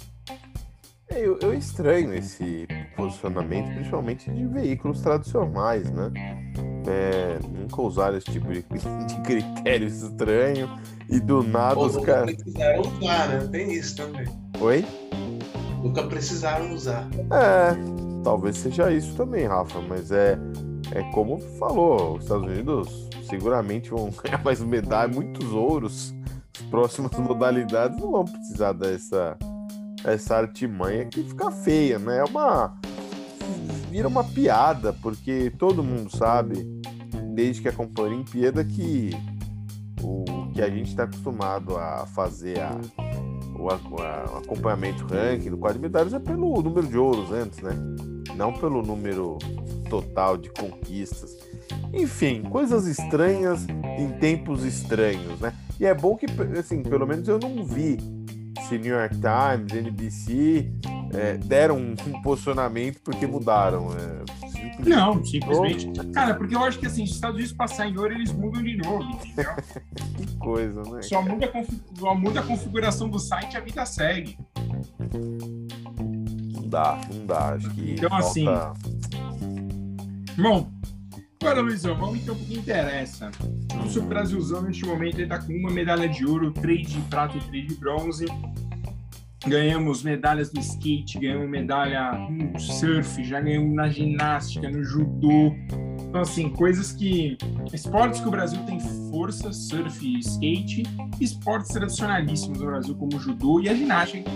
[1.08, 2.66] É, eu, eu estranho esse
[2.96, 6.10] posicionamento, principalmente de veículos tradicionais, né?
[6.86, 8.62] É, nunca usaram esse tipo de,
[9.06, 10.70] de critério estranho
[11.08, 12.30] e do nada Pô, os caras.
[12.30, 13.48] Nunca precisaram usar, né?
[13.50, 14.26] Tem isso também.
[14.60, 14.86] Oi?
[15.82, 17.08] Nunca precisaram usar.
[17.30, 17.76] É,
[18.24, 20.38] talvez seja isso também, Rafa, mas é,
[20.92, 26.14] é como falou, os Estados Unidos seguramente vão ganhar mais medalhas, muitos ouros.
[26.58, 29.36] As próximas modalidades não vão precisar dessa
[30.04, 32.18] essa artimanha que fica feia, né?
[32.18, 32.74] É uma.
[33.90, 36.64] vira uma piada, porque todo mundo sabe,
[37.36, 39.10] desde que acompanha a Olimpíada, que
[40.02, 42.80] o que a gente está acostumado a fazer a,
[43.58, 43.76] o, a,
[44.32, 47.72] o acompanhamento ranking do quadro de medalhas é pelo número de ouros antes, né?
[48.34, 49.36] Não pelo número
[49.90, 51.36] total de conquistas.
[51.92, 53.66] Enfim, coisas estranhas
[53.98, 55.52] em tempos estranhos, né?
[55.78, 56.26] E é bom que,
[56.58, 57.98] assim, pelo menos eu não vi
[58.66, 60.70] se New York Times, NBC
[61.14, 63.88] é, deram um, um, posicionamento porque mudaram.
[63.92, 66.12] É, simplesmente não, simplesmente.
[66.12, 68.62] Cara, porque eu acho que assim, se os Estados Unidos passar em ouro, eles mudam
[68.62, 69.50] de novo, entendeu?
[70.16, 71.02] que coisa, né?
[71.02, 71.52] Só muda,
[71.98, 74.38] só muda a configuração do site e a vida segue.
[76.54, 77.54] Não dá, não dá.
[77.54, 77.92] Acho que.
[77.92, 78.26] Então, falta...
[78.26, 78.46] assim.
[80.36, 80.70] Bom,
[81.40, 83.30] Agora, Luizão, vamos então para o que interessa.
[83.84, 87.40] O seu Brasilzão, neste momento, está com uma medalha de ouro, três de prata e
[87.42, 88.26] três de bronze.
[89.44, 95.54] Ganhamos medalhas no skate, ganhamos medalha no surf, já ganhamos na ginástica, no judô.
[96.08, 97.36] Então, assim, coisas que.
[97.72, 100.84] Esportes que o Brasil tem força, surf e skate,
[101.20, 104.30] esportes tradicionalíssimos no Brasil, como o judô e a ginástica,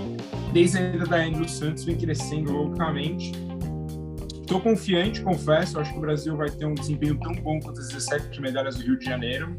[0.52, 3.32] desde a ida da Andrew Santos, vem crescendo loucamente.
[4.50, 5.78] Estou confiante, confesso.
[5.78, 8.82] Acho que o Brasil vai ter um desempenho tão bom quanto as 17 medalhas do
[8.82, 9.56] Rio de Janeiro.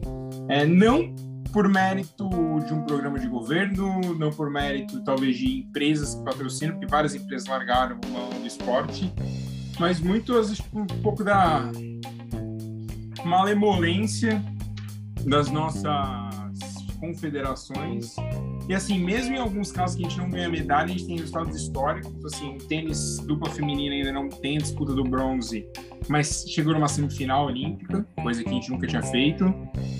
[0.49, 1.15] É, não
[1.51, 2.29] por mérito
[2.65, 7.15] de um programa de governo, não por mérito talvez de empresas que patrocinam, porque várias
[7.15, 9.11] empresas largaram o mão do esporte,
[9.79, 10.33] mas muito
[10.73, 11.71] um pouco da
[13.25, 14.41] malemolência
[15.25, 15.85] das nossas
[16.99, 18.15] confederações.
[18.69, 21.17] E assim, mesmo em alguns casos que a gente não ganha medalha, a gente tem
[21.17, 22.23] resultados históricos.
[22.25, 25.65] Assim, o tênis dupla feminina ainda não tem disputa do bronze,
[26.07, 29.53] mas chegou numa semifinal olímpica, coisa que a gente nunca tinha feito.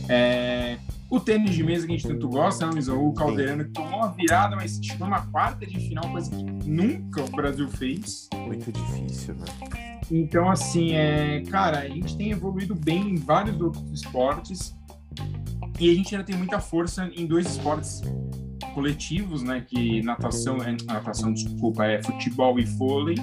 [0.07, 0.77] É...
[1.11, 4.13] O tênis de mesa que a gente tanto gosta, né, o Caldeirano, que tomou uma
[4.13, 8.29] virada, mas chegou numa quarta de final, coisa que nunca o Brasil fez.
[8.33, 9.45] Muito difícil, né?
[10.09, 11.43] Então, assim, é...
[11.51, 14.73] cara, a gente tem evoluído bem em vários outros esportes.
[15.77, 18.01] E a gente ainda tem muita força em dois esportes
[18.73, 19.65] coletivos, né?
[19.67, 23.15] Que natação, é, natação, desculpa, é futebol e vôlei.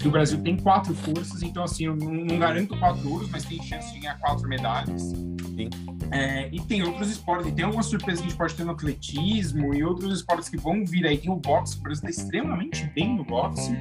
[0.00, 3.44] Que o Brasil tem quatro forças, então assim, eu não, não garanto quatro ouros, mas
[3.44, 5.02] tem chance de ganhar quatro medalhas.
[5.02, 5.68] Sim.
[6.10, 8.72] É, e tem outros esportes, e tem algumas surpresas que a gente pode ter no
[8.72, 11.18] atletismo e outros esportes que vão vir aí.
[11.18, 13.76] Tem o boxe, o Brasil está extremamente bem no boxe.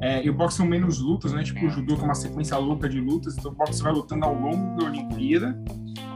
[0.00, 1.42] É, e o boxe são menos lutas, né?
[1.42, 4.24] Tipo o judô, que é uma sequência louca de lutas, então o boxe vai lutando
[4.24, 5.60] ao longo da Olimpíada.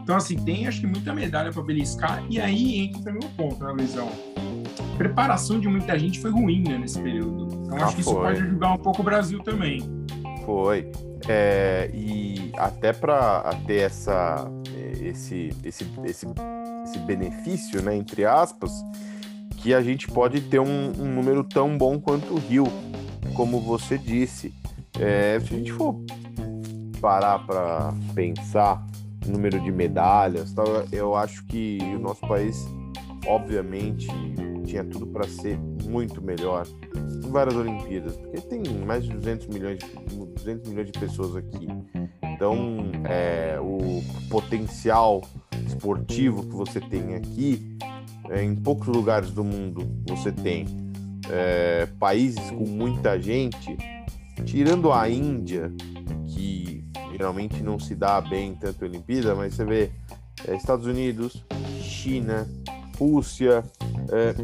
[0.02, 2.24] Então, assim, tem acho que muita medalha para beliscar.
[2.28, 4.08] E aí entra o ponto, né, Luizão?
[4.96, 7.48] Preparação de muita gente foi ruim né, nesse período.
[7.64, 8.12] Então, ah, acho que foi.
[8.12, 9.80] isso pode ajudar um pouco o Brasil também.
[10.44, 10.90] Foi.
[11.28, 14.50] É, e até para ter essa,
[15.00, 16.26] esse, esse, esse,
[16.84, 18.72] esse benefício, né, entre aspas,
[19.58, 22.66] que a gente pode ter um, um número tão bom quanto o Rio,
[23.34, 24.52] como você disse.
[24.98, 25.96] É, se a gente for
[27.00, 28.84] parar para pensar
[29.26, 32.66] número de medalhas, tal, eu acho que o nosso país,
[33.26, 34.08] obviamente,
[34.64, 36.66] tinha tudo para ser muito melhor
[37.24, 41.68] em várias Olimpíadas, porque tem mais de 200 milhões de, 200 milhões de pessoas aqui.
[42.22, 45.22] Então, é, o potencial
[45.66, 47.76] esportivo que você tem aqui,
[48.30, 50.66] é, em poucos lugares do mundo você tem
[51.30, 53.76] é, países com muita gente,
[54.44, 55.72] tirando a Índia,
[56.26, 59.90] que geralmente não se dá bem tanto a Olimpíada, mas você vê
[60.46, 61.44] é, Estados Unidos,
[61.80, 62.48] China,
[62.98, 63.64] Rússia,
[64.10, 64.34] é,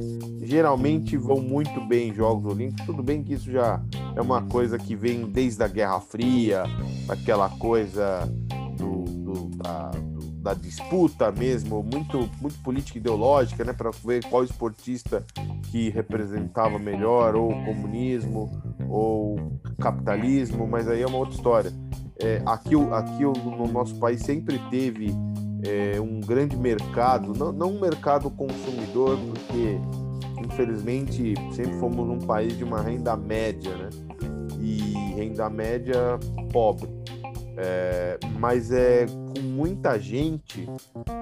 [0.45, 2.87] geralmente vão muito bem em Jogos Olímpicos.
[2.87, 3.81] Tudo bem que isso já
[4.17, 6.65] é uma coisa que vem desde a Guerra Fria,
[7.09, 8.29] aquela coisa
[8.77, 14.43] do, do, da, do, da, disputa mesmo, muito, muito política ideológica, né, para ver qual
[14.43, 15.25] esportista
[15.71, 18.51] que representava melhor ou comunismo
[18.89, 19.37] ou
[19.79, 21.73] capitalismo, mas aí é uma outra história.
[22.21, 25.15] É, aqui aqui no nosso país sempre teve
[25.65, 29.79] é, um grande mercado, não, não um mercado consumidor, porque
[30.45, 33.91] infelizmente sempre fomos um país de uma renda média, né?
[34.61, 36.19] E renda média
[36.53, 36.89] pobre.
[37.57, 40.69] É, mas é com muita gente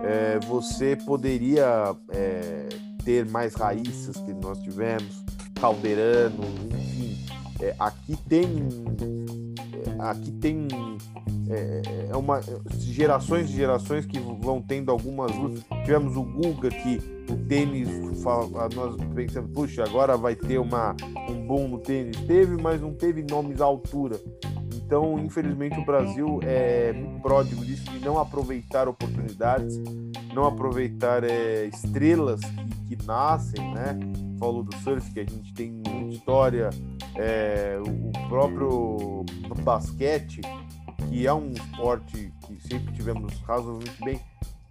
[0.05, 2.68] é, você poderia é,
[3.03, 5.24] ter mais raízes que nós tivemos,
[5.59, 7.24] caldeirano, enfim.
[7.62, 8.68] É, aqui tem
[9.99, 10.68] aqui tem
[11.51, 12.40] é, é uma
[12.78, 15.62] gerações e gerações que vão tendo algumas lutas.
[15.84, 16.99] Tivemos o Guga que
[17.30, 17.88] o tênis,
[18.74, 20.97] nós pensamos, puxa, agora vai ter uma,
[21.28, 22.16] um bom no tênis.
[22.20, 24.20] Teve, mas não teve nomes à altura.
[24.74, 29.76] Então, infelizmente, o Brasil é muito pródigo disso de não aproveitar oportunidades,
[30.32, 33.99] não aproveitar é, estrelas que, que, nascem, né?
[34.38, 36.70] Falou do surf, que a gente tem muita história,
[37.16, 39.24] é, o próprio
[39.64, 40.40] basquete,
[41.09, 44.20] que é um esporte que sempre tivemos razoavelmente bem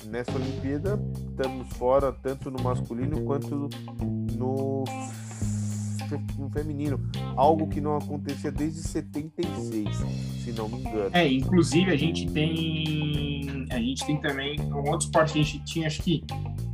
[0.05, 0.99] nessa Olimpíada,
[1.29, 3.69] estamos fora tanto no masculino quanto
[4.37, 4.83] no,
[6.37, 6.99] no feminino,
[7.35, 9.89] algo que não acontecia desde 76,
[10.43, 11.09] se não me engano.
[11.13, 15.63] É, inclusive a gente tem a gente tem também um outro esporte que a gente
[15.65, 16.23] tinha, acho que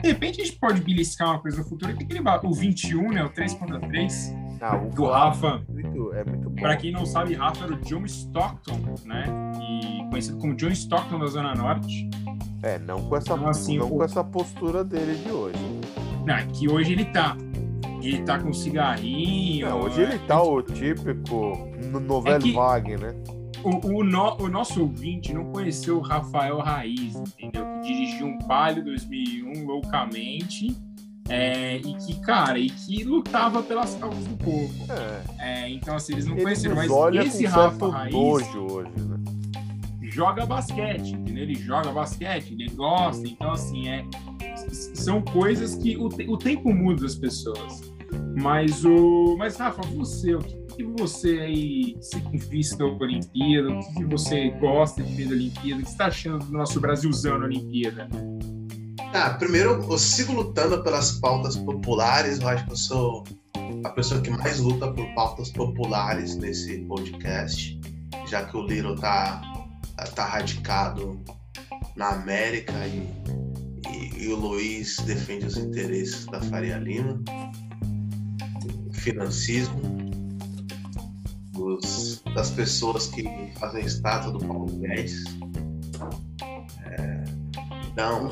[0.01, 3.23] de repente a gente pode beliscar uma coisa no futuro, tem aquele o 21, né,
[3.23, 5.63] o 3.3 ah, do Rafa.
[5.67, 6.61] Muito, é muito bom.
[6.61, 9.25] Para quem não sabe, Rafa era o John Stockton, né?
[9.59, 12.07] E conhecido como John Stockton da Zona Norte.
[12.61, 13.97] É, não com essa, então, assim, não o...
[13.97, 15.57] com essa postura dele de hoje.
[16.25, 17.35] Não, é que hoje ele tá.
[18.03, 19.67] Ele tá com cigarrinho.
[19.67, 21.57] Não, hoje ele tá o típico
[21.99, 22.51] novel é que...
[22.51, 23.15] vague, né?
[23.63, 27.63] O, o, no, o, nosso ouvinte não conheceu o Rafael Raiz, entendeu?
[27.81, 30.75] Que dirigiu um Palio 2001 loucamente
[31.31, 34.73] é, e que, cara, e que lutava pelas causas do povo.
[35.39, 35.63] É.
[35.63, 36.91] É, então, assim, eles não ele conheceram, mas
[37.25, 39.17] esse Rafa Raiz hoje, né?
[40.01, 41.43] joga basquete, entendeu?
[41.43, 44.05] Ele joga basquete, ele gosta, então, assim, é,
[44.93, 47.93] são coisas que o, o tempo muda as pessoas.
[48.41, 52.19] Mas, o, mas Rafa, você, o que, que você aí se
[52.49, 53.69] vista da Olimpíada?
[53.69, 55.81] O que, que você gosta de ver da Olimpíada?
[55.81, 58.09] O que você está achando do nosso Brasilzão na Olimpíada?
[59.13, 62.39] Ah, primeiro, eu sigo lutando pelas pautas populares.
[62.39, 63.23] Eu acho que eu sou
[63.83, 67.79] a pessoa que mais luta por pautas populares nesse podcast,
[68.27, 69.41] já que o Liro tá,
[70.15, 71.19] tá radicado
[71.95, 73.07] na América e,
[73.89, 77.21] e, e o Luiz defende os interesses da Faria Lima,
[78.93, 79.81] financismo,
[81.51, 83.23] dos, das pessoas que
[83.59, 85.25] fazem estátua do Paulo Guedes.
[86.85, 87.23] É,
[87.91, 88.31] então,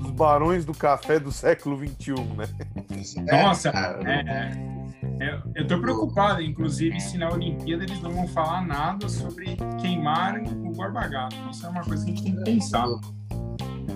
[0.00, 3.42] dos barões do café do século XXI, né?
[3.42, 3.70] Nossa,
[4.04, 4.80] é,
[5.20, 10.40] é, eu tô preocupado, inclusive, se na Olimpíada eles não vão falar nada sobre queimar
[10.42, 11.36] o Borba Gato.
[11.50, 12.86] Isso é uma coisa que a gente tem que pensar.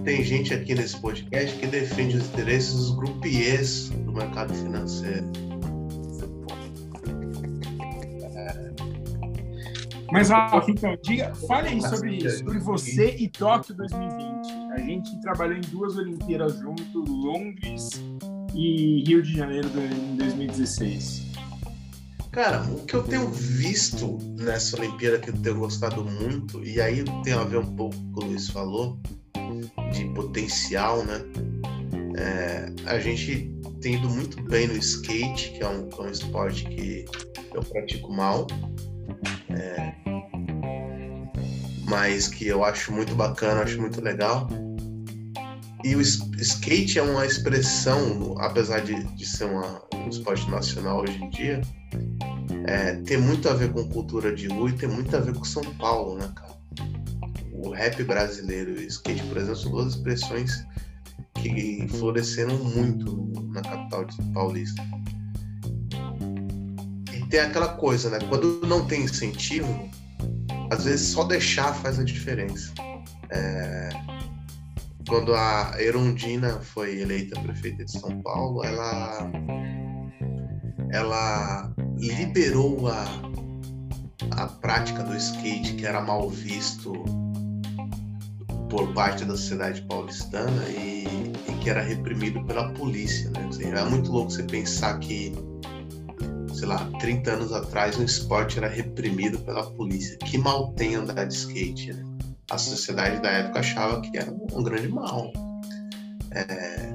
[0.04, 5.26] Tem gente aqui nesse podcast que defende os interesses dos grupiers do mercado financeiro.
[10.12, 14.63] Mas, Rafa, então, diga, fale aí sobre, sobre você e Tóquio 2020.
[14.74, 17.90] A gente trabalhou em duas Olimpíadas junto, Londres
[18.52, 21.26] e Rio de Janeiro em 2016.
[22.32, 27.04] Cara, o que eu tenho visto nessa Olimpíada que eu tenho gostado muito, e aí
[27.22, 28.98] tem a ver um pouco com o que Luiz falou,
[29.92, 31.20] de potencial, né?
[32.16, 36.64] É, a gente tem ido muito bem no skate, que é um, é um esporte
[36.64, 37.04] que
[37.54, 38.48] eu pratico mal.
[39.50, 39.94] É,
[41.86, 44.48] mas que eu acho muito bacana, acho muito legal.
[45.84, 51.22] E o skate é uma expressão, apesar de, de ser uma, um esporte nacional hoje
[51.22, 51.60] em dia,
[52.66, 55.44] é, tem muito a ver com cultura de rua e tem muito a ver com
[55.44, 56.54] São Paulo, né, cara?
[57.52, 60.66] O rap brasileiro e o skate, por exemplo, são duas expressões
[61.34, 64.82] que floresceram muito na capital paulista.
[67.12, 68.18] E tem aquela coisa, né?
[68.30, 69.90] Quando não tem incentivo,
[70.70, 72.72] às vezes só deixar faz a diferença.
[73.28, 74.13] É...
[75.08, 79.30] Quando a Erundina foi eleita prefeita de São Paulo, ela,
[80.90, 83.04] ela liberou a,
[84.30, 86.92] a prática do skate que era mal visto
[88.70, 91.04] por parte da sociedade paulistana e,
[91.48, 93.30] e que era reprimido pela polícia.
[93.30, 93.46] Né?
[93.48, 95.32] Assim, é muito louco você pensar que
[96.54, 100.16] sei lá, 30 anos atrás, o esporte era reprimido pela polícia.
[100.18, 102.13] Que mal tem andar de skate, né?
[102.50, 105.32] A sociedade da época achava que era um grande mal.
[106.32, 106.92] É...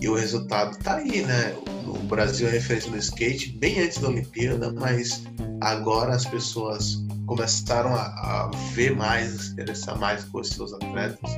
[0.00, 1.54] E o resultado tá aí, né?
[1.86, 5.22] O Brasil é referência no skate bem antes da Olimpíada, mas
[5.60, 11.30] agora as pessoas começaram a, a ver mais, a se interessar mais por seus atletas.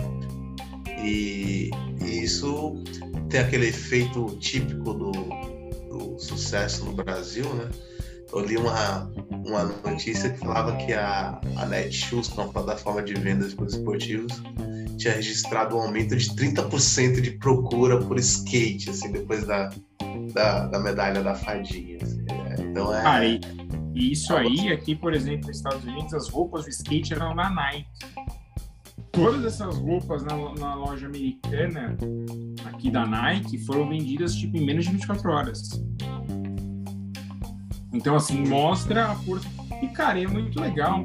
[1.03, 1.71] E,
[2.01, 2.83] e, isso
[3.31, 7.71] tem aquele efeito típico do, do sucesso no Brasil, né?
[8.33, 9.11] Eu li uma,
[9.47, 13.67] uma notícia que falava que a, a Netshoes, que é uma plataforma de vendas para
[13.67, 14.43] esportivos,
[14.99, 19.71] tinha registrado um aumento de 30% de procura por skate, assim, depois da,
[20.35, 21.99] da, da medalha da fadinha.
[22.03, 22.25] Assim.
[22.29, 23.07] É, então é.
[23.07, 23.41] Ah, e,
[23.95, 27.49] e isso aí, aqui, por exemplo, nos Estados Unidos, as roupas de skate eram na
[27.49, 27.87] Nike.
[29.13, 31.97] Todas essas roupas na, na loja americana
[32.67, 35.71] aqui da Nike foram vendidas tipo em menos de 24 horas.
[37.93, 39.49] Então, assim, mostra a força.
[39.83, 41.05] E, cara, é muito legal.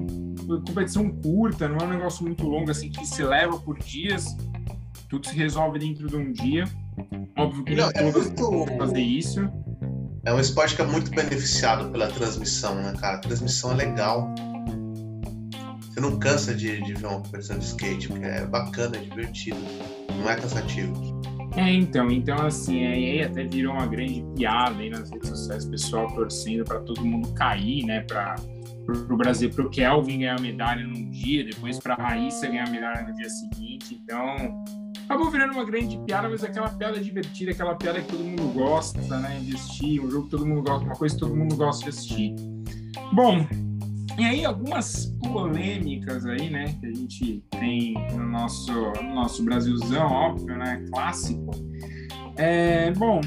[0.68, 4.36] Competição curta, não é um negócio muito longo, assim, que se leva por dias.
[5.10, 6.66] Tudo se resolve dentro de um dia.
[7.38, 8.78] Óbvio que não, é muito...
[8.78, 9.48] fazer isso.
[10.26, 13.18] É um esporte que é muito beneficiado pela transmissão, né, cara?
[13.18, 14.34] A transmissão é legal.
[15.82, 19.58] Você não cansa de, de ver uma competição de skate, porque é bacana, é divertido.
[20.18, 21.22] Não é cansativo.
[21.56, 26.08] É, então, então assim, aí até virou uma grande piada aí nas redes sociais, pessoal
[26.16, 28.36] torcendo para todo mundo cair, né, para
[28.88, 33.08] o Brasil, para o Kelvin ganhar medalha num dia, depois para a Raíssa ganhar medalha
[33.08, 34.01] no dia seguinte.
[34.04, 34.64] Então,
[35.06, 38.99] acabou virando uma grande piada, mas aquela piada divertida, aquela piada que todo mundo gosta,
[39.20, 41.84] né, de assistir, um jogo que todo mundo gosta, uma coisa que todo mundo gosta
[41.84, 42.36] de assistir.
[43.14, 43.45] Bom,
[44.18, 50.05] e aí algumas polêmicas aí, né, que a gente tem no nosso, no nosso Brasilzão,
[50.11, 51.51] óbvio, né, clássico.
[52.36, 53.22] É, bom,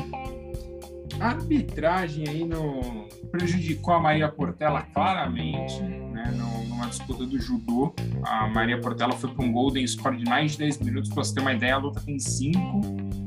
[1.19, 6.33] a arbitragem aí no, prejudicou a Maria Portela claramente, né,
[6.69, 7.93] numa disputa do judô.
[8.23, 11.35] A Maria Portela foi para um golden score de mais de 10 minutos, para você
[11.35, 12.59] ter uma ideia, a luta tem 5.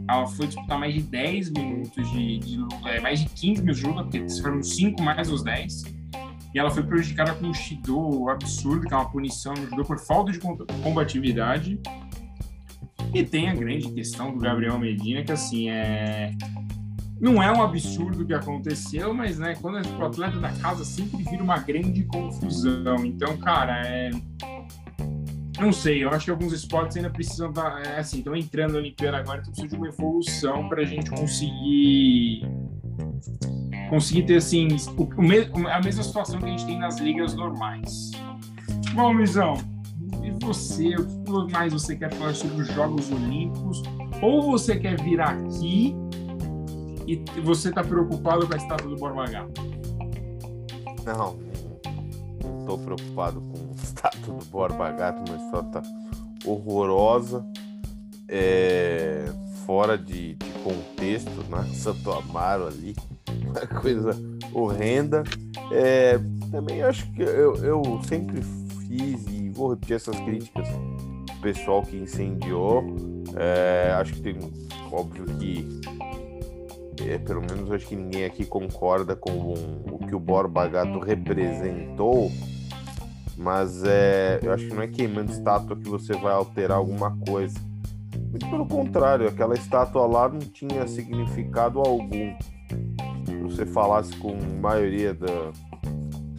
[0.09, 3.81] Ela foi disputar mais de 10 minutos de, de luta, é, mais de 15 minutos
[3.81, 5.98] de luta, porque foram 5 mais os 10
[6.53, 9.99] e ela foi prejudicada com um Shido absurdo, que é uma punição no judô por
[9.99, 10.39] falta de
[10.83, 11.79] combatividade.
[13.13, 16.31] E tem a grande questão do Gabriel Medina, que assim, é...
[17.19, 21.23] não é um absurdo que aconteceu, mas né, quando é o atleta da casa sempre
[21.23, 23.05] vira uma grande confusão.
[23.05, 24.09] Então, cara, é...
[25.59, 28.79] Não sei, eu acho que alguns esportes ainda precisam dar, é, assim, estão entrando na
[28.79, 32.43] Olimpíada agora, então precisa de uma evolução para a gente conseguir
[33.89, 34.67] conseguir ter assim
[34.97, 38.11] o, o, a mesma situação que a gente tem nas ligas normais.
[38.93, 39.57] Bom, Luizão,
[40.23, 40.95] e você?
[40.95, 43.83] O que mais você quer falar sobre os Jogos Olímpicos?
[44.21, 45.95] Ou você quer vir aqui
[47.07, 49.61] e você está preocupado com a estátua do Borba Gato?
[51.05, 51.39] Não,
[52.43, 55.81] não estou preocupado com a estátua do Borba Gato, uma estátua
[56.45, 57.45] horrorosa,
[58.27, 59.25] é,
[59.65, 61.63] fora de, de contexto, né?
[61.73, 62.95] Santo Amaro ali
[63.45, 64.11] uma coisa
[64.53, 65.23] horrenda.
[65.71, 66.19] É,
[66.51, 68.41] também acho que eu, eu sempre
[68.87, 72.83] fiz e vou repetir essas críticas do pessoal que incendiou.
[73.35, 74.37] É, acho que tem,
[74.91, 75.81] óbvio que
[77.07, 79.53] é, pelo menos acho que ninguém aqui concorda com
[79.91, 82.31] o que o Borba Gato representou,
[83.37, 87.57] mas é, eu acho que não é queimando estátua que você vai alterar alguma coisa.
[88.29, 92.35] Muito pelo contrário, aquela estátua lá não tinha significado algum
[93.49, 95.51] você falasse com a maioria da,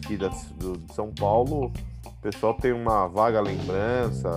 [0.03, 1.71] aqui da, do, de São Paulo,
[2.05, 4.29] o pessoal tem uma vaga lembrança,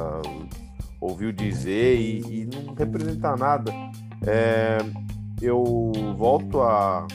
[1.00, 3.72] ouviu dizer e, e não representa nada.
[4.26, 4.78] É,
[5.40, 7.06] eu volto a,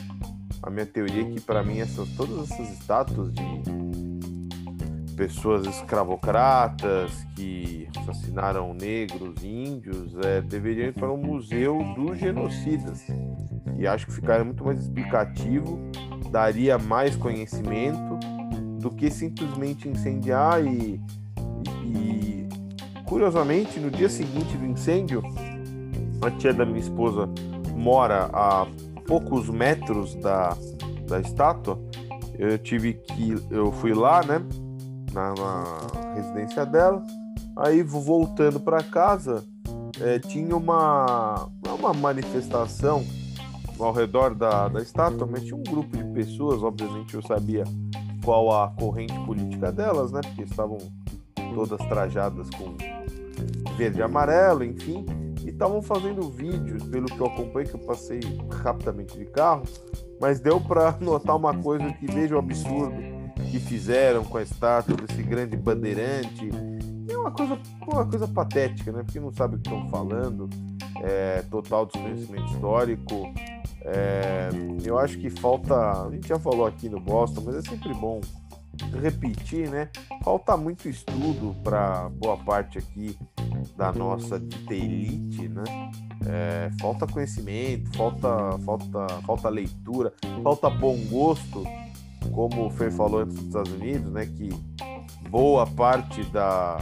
[0.62, 3.90] a minha teoria que para mim essas, todas essas estátuas de
[5.16, 13.06] pessoas escravocratas que assassinaram negros, índios, é, deveriam ir para um museu dos genocidas.
[13.80, 15.80] E acho que ficaria muito mais explicativo,
[16.30, 18.20] daria mais conhecimento
[18.80, 21.02] do que simplesmente incendiar e,
[21.84, 22.48] e,
[23.06, 25.24] curiosamente no dia seguinte do incêndio
[26.22, 27.28] a tia da minha esposa
[27.76, 28.68] mora a
[29.08, 30.56] poucos metros da,
[31.08, 31.80] da estátua
[32.38, 34.42] eu tive que eu fui lá né
[35.14, 37.04] na, na residência dela.
[37.58, 39.44] Aí voltando para casa,
[40.00, 43.04] é, tinha uma, uma manifestação
[43.80, 47.64] ao redor da, da estátua, mas tinha um grupo de pessoas, obviamente eu sabia
[48.24, 50.22] qual a corrente política delas, né?
[50.22, 50.78] Porque estavam
[51.54, 52.76] todas trajadas com
[53.76, 55.06] verde e amarelo, enfim,
[55.44, 58.20] e estavam fazendo vídeos, pelo que eu acompanhei, que eu passei
[58.62, 59.64] rapidamente de carro,
[60.20, 62.96] mas deu para notar uma coisa que veja o absurdo
[63.50, 66.50] que fizeram com a estátua desse grande bandeirante.
[67.10, 69.02] É uma coisa, uma coisa patética, né?
[69.04, 70.48] Porque não sabe o que estão falando,
[71.04, 73.34] é, total desconhecimento histórico.
[73.82, 74.50] É,
[74.84, 75.76] eu acho que falta.
[76.06, 78.22] A gente já falou aqui no Boston, mas é sempre bom
[79.02, 79.90] repetir, né?
[80.24, 83.18] Falta muito estudo para boa parte aqui
[83.76, 85.64] da nossa elite, né?
[86.26, 91.64] É, falta conhecimento, falta, falta, falta leitura, falta bom gosto,
[92.32, 94.26] como o Fer falou antes dos Estados Unidos, né?
[94.26, 94.50] Que
[95.30, 96.78] boa parte da,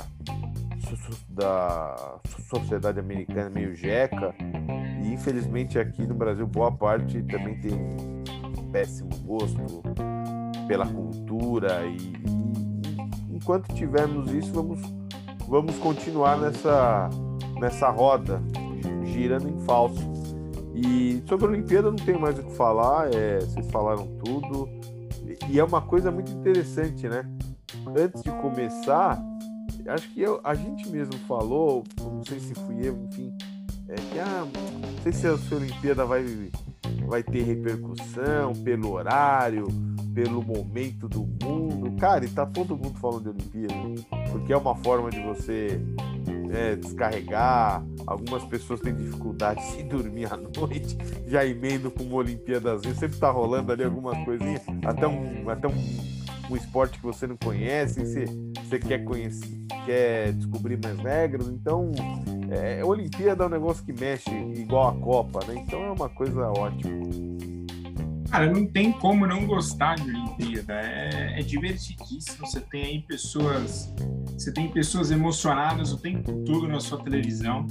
[1.29, 2.19] da
[2.49, 4.33] sociedade americana meio jeca.
[5.03, 7.79] E infelizmente aqui no Brasil boa parte também tem
[8.71, 9.83] péssimo gosto
[10.67, 11.85] pela cultura.
[11.85, 11.97] E,
[13.31, 14.81] e enquanto tivermos isso vamos
[15.47, 17.09] vamos continuar nessa
[17.59, 18.41] nessa roda
[19.05, 20.01] girando em falso.
[20.73, 23.13] E sobre a Olimpíada não tenho mais o que falar.
[23.13, 24.69] É, vocês falaram tudo.
[25.49, 27.23] E é uma coisa muito interessante né?
[27.97, 29.19] Antes de começar
[29.87, 33.35] acho que eu, a gente mesmo falou não sei se fui eu enfim
[33.89, 36.23] é que ah, não sei se a Olimpíada vai
[37.07, 39.67] vai ter repercussão pelo horário,
[40.13, 41.95] pelo momento do mundo.
[41.97, 45.79] Cara, e tá todo mundo falando de Olimpíada, porque é uma forma de você
[46.51, 47.83] é, descarregar.
[48.05, 52.93] Algumas pessoas têm dificuldade de dormir à noite, já emendo com uma Olimpíadazinha.
[52.93, 55.75] Sempre tá rolando ali alguma coisinha, até um, até um,
[56.49, 58.25] um esporte que você não conhece, você,
[58.67, 59.49] você quer conhecer,
[59.85, 61.47] quer descobrir mais regras.
[61.47, 61.91] Então,
[62.49, 65.63] é, Olimpíada é um negócio que mexe igual a Copa, né?
[65.65, 67.07] Então é uma coisa ótima.
[68.29, 70.73] Cara, não tem como não gostar de Olimpíada.
[70.73, 72.45] É, é divertidíssimo.
[72.45, 73.93] Você tem aí pessoas,
[74.25, 77.65] você tem pessoas emocionadas o tempo todo na sua televisão.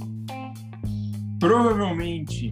[1.39, 2.51] Provavelmente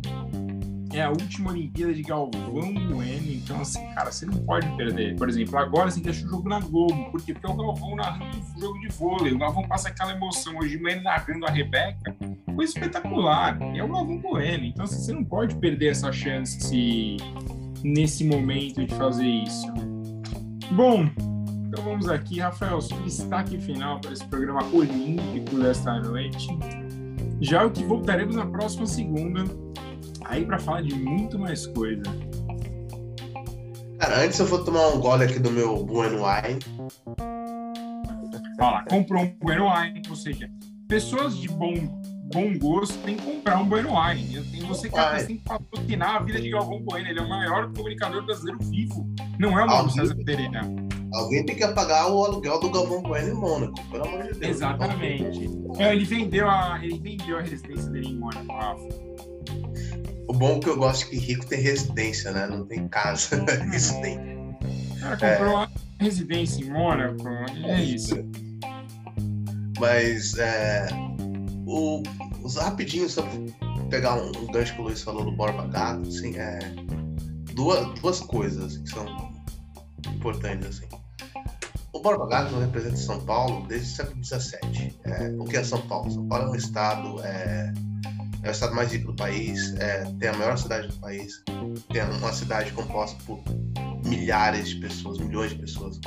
[0.96, 5.16] é a última Olimpíada de Galvão Bueno, então assim, cara, você não pode perder.
[5.18, 8.60] Por exemplo, agora você deixa o jogo na Globo, porque porque o Galvão narrando o
[8.60, 10.58] jogo de vôlei, o Galvão passa aquela emoção.
[10.58, 12.16] Hoje ele narrando a Rebeca,
[12.56, 13.58] foi espetacular.
[13.76, 17.18] É o Galvão Bueno, então assim, você não pode perder essa chance
[17.84, 19.68] nesse momento de fazer isso.
[20.72, 21.10] Bom,
[21.68, 26.48] então vamos aqui, Rafael, seu destaque final para esse programa olímpico desta noite.
[27.41, 29.43] Já o que voltaremos na próxima segunda
[30.26, 32.03] aí para falar de muito mais coisa.
[33.99, 36.59] Cara, antes eu vou tomar um gole aqui do meu Bueno Wine.
[38.59, 40.49] Olha lá, comprou um Bueno Wine, ou seja,
[40.88, 41.73] pessoas de bom,
[42.34, 44.39] bom gosto têm que comprar um Bueno Wine.
[44.67, 45.26] Você que Vai.
[45.26, 49.07] tem que patrocinar a vida de Galvão Bueno, ele é o maior comunicador brasileiro vivo.
[49.39, 50.61] Não é o Mauro César Pereira.
[51.13, 54.55] Alguém tem que pagar o aluguel do Galvão Bueno em Mônaco, pelo amor de Deus.
[54.55, 55.49] Exatamente.
[55.78, 58.89] É, ele, vendeu a, ele vendeu a residência dele em Mônaco, Rafa.
[60.28, 62.47] O bom é que eu gosto que rico tem residência, né?
[62.47, 64.36] Não tem casa, residência.
[64.95, 65.55] O cara comprou é...
[65.55, 67.28] uma residência em Mônaco,
[67.65, 68.15] é isso.
[69.80, 70.88] Mas, é,
[71.65, 72.01] o,
[72.41, 73.28] os rapidinho, só
[73.89, 76.59] pegar um, um gancho que o Luiz falou do Borba Gato, assim, é,
[77.53, 79.05] duas, duas coisas que são
[80.13, 80.88] importantes, assim.
[81.93, 84.99] O Borba Gato representa São Paulo desde o século XVII.
[85.05, 86.11] É, o que é São Paulo?
[86.11, 87.73] São Paulo é um estado é,
[88.46, 91.43] é o estado mais rico do país, é, tem a maior cidade do país,
[91.91, 93.43] tem uma cidade composta por
[94.06, 96.00] milhares de pessoas, milhões de pessoas,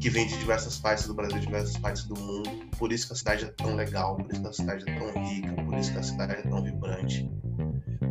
[0.00, 2.48] que vêm de diversas partes do Brasil, de diversas partes do mundo.
[2.78, 5.24] Por isso que a cidade é tão legal, por isso que a cidade é tão
[5.24, 7.28] rica, por isso que a cidade é tão vibrante,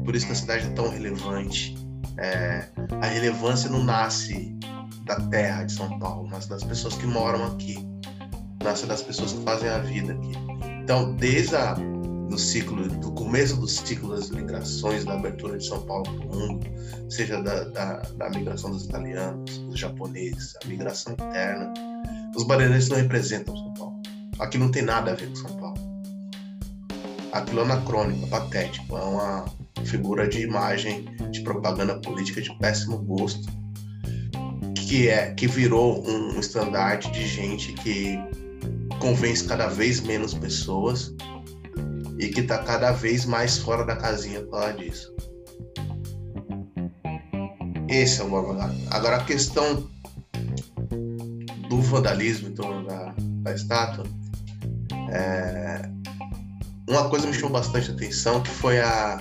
[0.04, 1.78] por isso que a cidade é tão relevante.
[2.18, 2.68] É,
[3.02, 4.54] a relevância não nasce
[5.06, 7.78] da terra de São Paulo, nasce das pessoas que moram aqui,
[8.62, 10.34] nasce das pessoas que fazem a vida aqui.
[10.84, 11.78] Então, desde a
[12.32, 16.40] do ciclo, do começo do ciclo das migrações, da abertura de São Paulo para o
[16.40, 16.66] mundo,
[17.10, 21.74] seja da, da, da, migração dos italianos, dos japoneses, a migração interna.
[22.34, 24.02] Os baranenses não representam São Paulo.
[24.40, 25.78] Aqui não tem nada a ver com São Paulo.
[27.34, 29.46] Aquilo é anacrônico, patético, é uma
[29.84, 33.46] figura de imagem de propaganda política de péssimo gosto,
[34.88, 38.18] que é que virou um estandarte de gente que
[39.00, 41.14] convence cada vez menos pessoas
[42.22, 45.12] e que está cada vez mais fora da casinha por causa disso.
[47.90, 49.90] Esse é o Borba Agora a questão
[51.68, 54.06] do vandalismo em torno da, da estátua,
[55.12, 55.82] é...
[56.88, 59.20] uma coisa me chamou bastante atenção que foi a,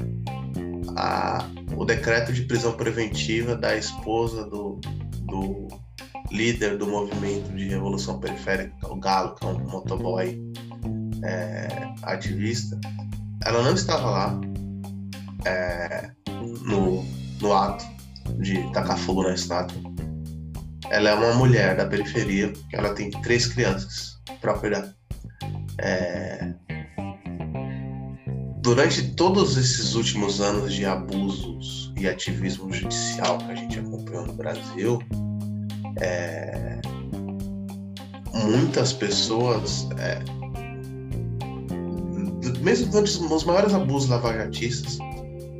[0.96, 4.78] a, o decreto de prisão preventiva da esposa do,
[5.22, 5.68] do
[6.30, 10.38] líder do movimento de revolução periférica, o Galo, que é um motoboy
[11.24, 11.68] é,
[12.02, 12.78] ativista,
[13.44, 14.40] ela não estava lá
[15.44, 16.10] é,
[16.64, 17.04] no,
[17.40, 17.84] no ato
[18.38, 19.80] de tacar fogo na estátua.
[20.90, 24.92] Ela é uma mulher da periferia, ela tem três crianças para cuidar.
[25.78, 26.52] É,
[28.60, 34.32] durante todos esses últimos anos de abusos e ativismo judicial que a gente acompanhou no
[34.34, 34.98] Brasil,
[36.00, 36.80] é,
[38.34, 40.18] muitas pessoas, é,
[42.60, 44.98] mesmo durante os maiores abusos lavajatistas,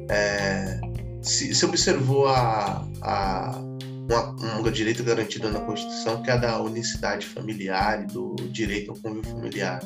[0.08, 0.80] é,
[1.22, 3.58] se, se, observou a, a
[4.08, 8.90] uma, um direito garantido na Constituição, que é a da unicidade familiar e do direito
[8.90, 9.80] ao convívio familiar.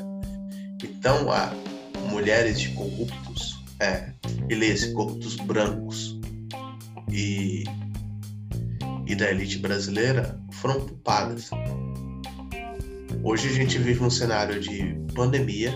[0.83, 1.53] Então, a,
[2.11, 4.12] mulheres de corruptos, é,
[4.49, 6.19] e lê-se corruptos brancos
[7.11, 7.65] e,
[9.07, 11.51] e da elite brasileira foram culpadas.
[13.23, 15.73] Hoje a gente vive um cenário de pandemia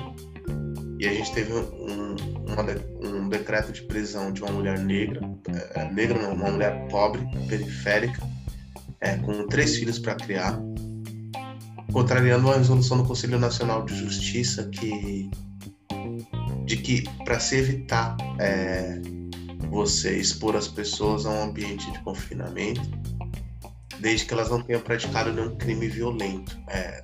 [0.99, 5.21] e a gente teve um, uma, um decreto de prisão de uma mulher negra,
[5.75, 8.21] é, negra não, uma mulher pobre, periférica,
[9.01, 10.59] é, com três filhos para criar,
[11.93, 15.31] contrariando a resolução do Conselho Nacional de Justiça que
[16.65, 19.01] de que para se evitar é,
[19.71, 22.83] você expor as pessoas a um ambiente de confinamento,
[24.01, 26.59] desde que elas não tenham praticado nenhum crime violento.
[26.69, 27.01] É,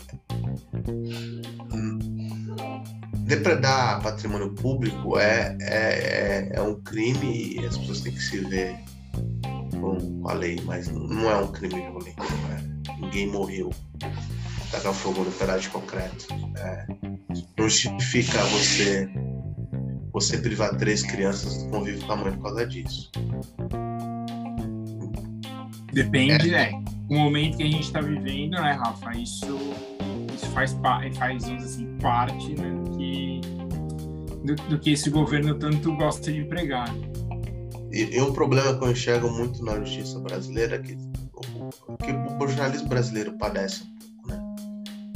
[3.25, 8.79] depredar patrimônio público é, é, é, um crime e as pessoas têm que se ver
[9.81, 12.23] com a lei, mas não é um crime violento.
[12.23, 13.71] É, ninguém morreu.
[14.71, 16.27] Tacar fogo no pedaço de concreto.
[16.57, 16.87] É,
[17.57, 19.09] não justifica você
[20.13, 23.11] você privar três crianças do convívio com a mãe por causa disso.
[25.93, 26.71] Depende, é.
[26.71, 26.85] né?
[27.09, 29.13] O momento que a gente está vivendo, né, Rafa?
[29.19, 29.94] Isso, isso
[30.55, 30.73] faz,
[31.19, 33.41] faz assim, parte né, do, que,
[34.45, 36.89] do, do, que esse governo tanto gosta de pregar.
[37.93, 42.49] E, e um problema que eu enxergo muito na justiça brasileira é que, que o
[42.49, 44.55] jornalismo brasileiro padece um pouco, né?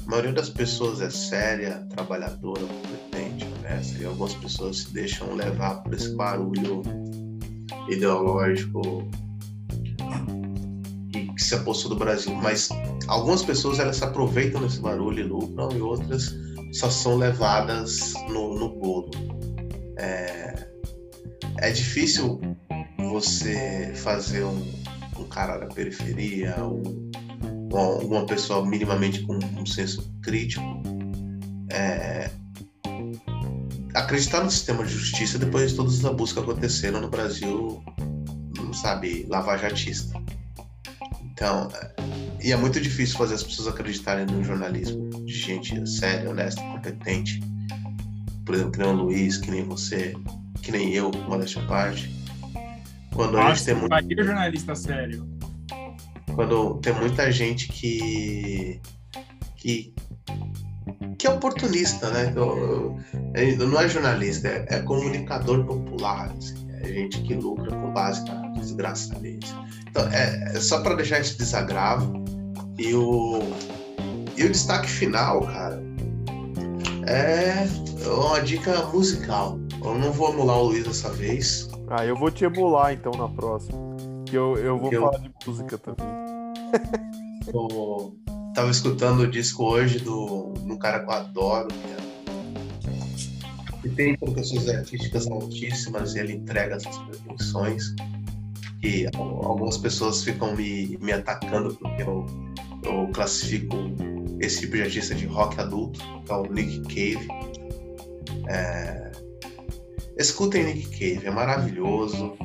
[0.06, 5.82] A maioria das pessoas é séria, trabalhadora, competente, honesta, e algumas pessoas se deixam levar
[5.82, 6.82] por esse barulho
[7.88, 9.08] ideológico
[11.48, 12.34] se apossou do Brasil.
[12.34, 12.68] Mas
[13.06, 16.34] algumas pessoas elas se aproveitam desse barulho e lucram, e outras
[16.72, 19.10] só são levadas no, no bolo.
[19.98, 20.68] É,
[21.60, 22.40] é difícil
[23.10, 24.62] você fazer um,
[25.18, 27.10] um cara da periferia, um,
[28.04, 30.64] uma pessoa minimamente com um senso crítico,
[31.70, 32.30] é,
[33.94, 37.82] acreditar no sistema de justiça depois de todos os abusos que aconteceram no Brasil,
[38.72, 40.27] sabe, lavajatista.
[41.38, 41.92] Então, é,
[42.42, 47.40] e é muito difícil fazer as pessoas acreditarem no jornalismo de gente séria, honesta, competente.
[48.44, 50.16] Por exemplo, que nem o Luiz, que nem você,
[50.60, 52.12] que nem eu, modéstia à parte.
[53.14, 53.94] Quando a gente tem muito.
[53.94, 55.28] É jornalista sério.
[56.34, 58.80] Quando tem muita gente que.
[59.56, 59.94] que
[61.16, 62.32] que é oportunista, né?
[62.32, 66.32] Não é jornalista, é, é comunicador popular.
[66.36, 69.54] Assim, é gente que lucra com base na desgraça deles.
[69.88, 72.24] Então, é, é só para deixar esse desagravo.
[72.78, 73.40] E o,
[74.36, 75.82] e o destaque final, cara,
[77.06, 77.66] é
[78.06, 79.58] uma dica musical.
[79.82, 81.68] Eu não vou emular o Luiz dessa vez.
[81.88, 83.78] Ah, eu vou te emular então na próxima.
[84.26, 85.02] Que eu, eu vou eu...
[85.02, 86.06] falar de música também.
[87.54, 88.12] o,
[88.54, 94.16] tava escutando o disco hoje do um cara que eu adoro, que, é, que tem
[94.16, 97.94] profissões artísticas altíssimas e ele entrega essas pretensões.
[98.82, 102.26] E algumas pessoas ficam me, me atacando porque eu,
[102.84, 103.76] eu classifico
[104.40, 107.28] esse tipo de artista de rock adulto, que é o Nick Cave.
[108.48, 109.10] É...
[110.16, 112.36] Escutem Nick Cave, é maravilhoso.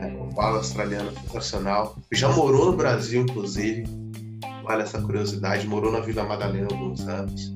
[0.00, 1.96] É um bala australiano sensacional.
[2.12, 3.84] Já morou no Brasil, inclusive
[4.68, 7.54] vale essa curiosidade, morou na Vila Madalena alguns anos.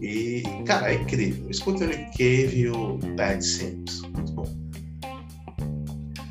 [0.00, 1.50] E, cara, é incrível.
[1.50, 4.02] Escuta o Nick Cave e o Bad Sims.
[4.02, 4.46] Muito bom.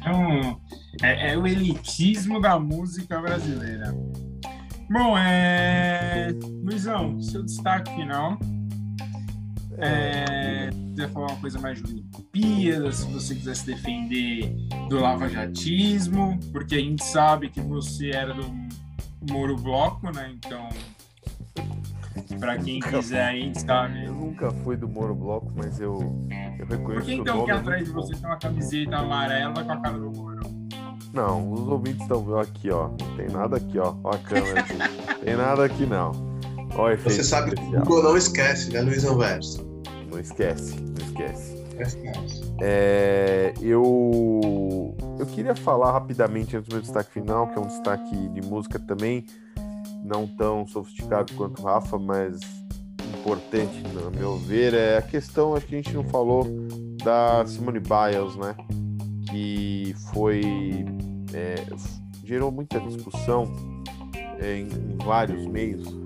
[0.06, 0.56] É, um,
[1.02, 3.94] é, é, o elitismo da música brasileira.
[4.90, 6.30] Bom, é...
[6.64, 8.38] Luizão, seu destaque final.
[9.78, 14.56] É, se quiser falar uma coisa mais de Olimpíadas, se você quiser se defender
[14.88, 18.46] do lavajatismo, porque a gente sabe que você era do
[19.32, 20.32] Moro Bloco, né?
[20.36, 20.70] Então,
[22.40, 24.06] para quem quiser aí, sabe.
[24.06, 25.98] Eu nunca fui do Moro Bloco, mas eu,
[26.60, 27.02] eu reconheço.
[27.02, 30.12] Por que então que atrás de você tem uma camiseta amarela com a cara do
[30.12, 30.33] Moro?
[31.14, 32.90] Não, os ouvintes estão vendo aqui, ó.
[32.90, 33.94] Não tem nada aqui, ó.
[34.04, 34.74] Ó a câmera aqui.
[35.24, 36.12] tem nada aqui, não.
[36.76, 39.64] Ó, Você sabe que o Google não esquece, né, Luiz Anverso?
[40.10, 41.54] Não esquece, não esquece.
[42.62, 48.30] É, eu, eu queria falar rapidamente antes do meu destaque final, que é um destaque
[48.30, 49.26] de música também,
[50.04, 52.40] não tão sofisticado quanto o Rafa, mas
[53.20, 56.46] importante, no meu ver, é a questão, acho que a gente não falou,
[57.04, 58.56] da Simone Biles, né?
[59.30, 60.42] Que foi.
[61.34, 61.56] É,
[62.24, 63.52] gerou muita discussão
[64.40, 66.04] é, em, em vários meios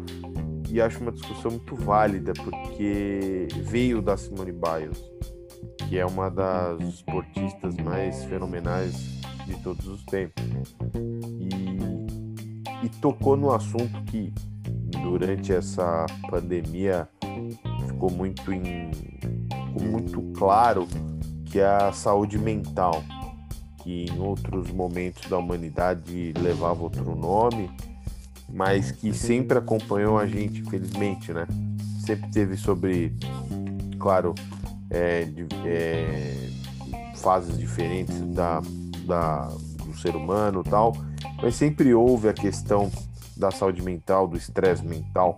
[0.70, 5.02] e acho uma discussão muito válida, porque veio da Simone Biles,
[5.88, 8.94] que é uma das esportistas mais fenomenais
[9.46, 10.44] de todos os tempos.
[11.40, 14.34] E, e tocou no assunto que
[15.02, 17.08] durante essa pandemia
[17.88, 20.86] ficou muito, em, ficou muito claro
[21.52, 23.04] que é a saúde mental,
[23.84, 27.72] que em outros momentos da humanidade levava outro nome,
[28.50, 31.48] mas que sempre acompanhou a gente, infelizmente, né?
[32.06, 33.14] Sempre teve sobre,
[34.00, 34.34] claro,
[34.90, 36.50] é, de, é,
[37.18, 38.62] fases diferentes da,
[39.06, 39.48] da,
[39.86, 40.94] do ser humano tal,
[41.42, 42.90] mas sempre houve a questão
[43.36, 45.38] da saúde mental, do estresse mental.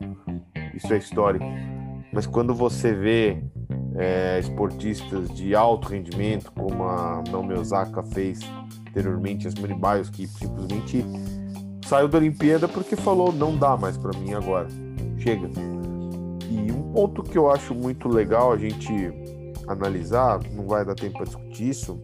[0.73, 1.45] Isso é histórico.
[2.13, 3.43] Mas quando você vê
[3.95, 8.39] é, esportistas de alto rendimento, como a Naomi Osaka fez
[8.87, 9.79] anteriormente, as Simone
[10.11, 11.05] que simplesmente
[11.85, 14.67] saiu da Olimpíada porque falou não dá mais para mim agora,
[15.17, 15.49] chega.
[16.49, 18.93] E um ponto que eu acho muito legal a gente
[19.67, 21.99] analisar, não vai dar tempo para discutir isso,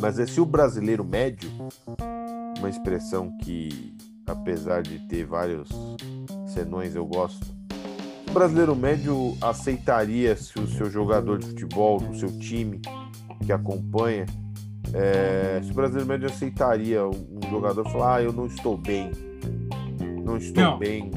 [0.00, 1.50] mas é se o brasileiro médio,
[2.58, 3.94] uma expressão que
[4.26, 5.68] apesar de ter vários
[6.46, 7.59] senões eu gosto,
[8.30, 12.80] o brasileiro médio aceitaria se o seu jogador de futebol, do seu time
[13.44, 14.24] que acompanha,
[14.94, 19.10] é, se o brasileiro médio aceitaria um jogador falar, ah, eu não estou bem,
[20.24, 20.78] não estou não.
[20.78, 21.10] bem.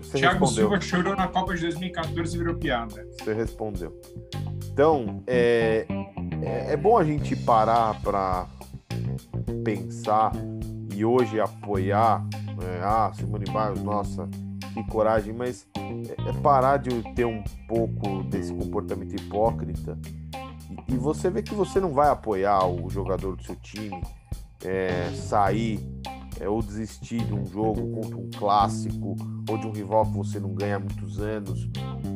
[0.00, 0.68] Você Thiago respondeu.
[0.68, 3.04] Silva chorou na Copa de 2014 e virou piada.
[3.18, 4.00] Você respondeu.
[4.72, 5.86] Então, é,
[6.40, 8.46] é, é bom a gente parar para
[9.64, 10.30] pensar
[10.94, 12.24] e hoje apoiar,
[12.62, 14.28] é, ah, Simone Biles, nossa,
[14.82, 19.98] que coragem, mas é, é parar de ter um pouco desse comportamento hipócrita
[20.88, 24.02] e, e você vê que você não vai apoiar o jogador do seu time,
[24.64, 25.80] é, sair
[26.40, 29.16] é, ou desistir de um jogo contra um clássico,
[29.48, 31.68] ou de um rival que você não ganha há muitos anos,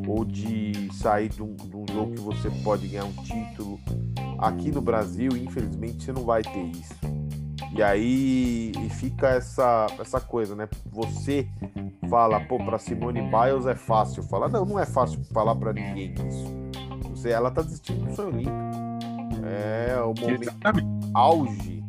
[0.06, 3.78] ou de sair de um, de um jogo que você pode ganhar um título.
[4.38, 7.09] Aqui no Brasil, infelizmente, você não vai ter isso.
[7.76, 10.68] E aí e fica essa, essa coisa, né?
[10.86, 11.48] Você
[12.08, 14.48] fala, pô, para Simone Biles é fácil falar.
[14.48, 16.60] Não, não é fácil falar para ninguém isso.
[17.10, 18.56] Você, ela tá desistindo do sonho olímpico.
[19.44, 21.10] É o momento Exatamente.
[21.14, 21.84] auge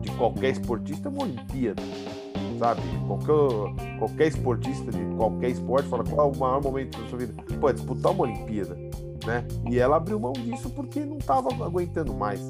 [0.00, 1.82] de qualquer esportista é uma Olimpíada.
[2.58, 2.82] Sabe?
[3.06, 7.42] Qualquer, qualquer esportista de qualquer esporte fala qual é o maior momento da sua vida.
[7.60, 8.74] Pô, é disputar uma Olimpíada.
[9.26, 9.46] Né?
[9.70, 12.40] E ela abriu mão disso porque não estava aguentando mais.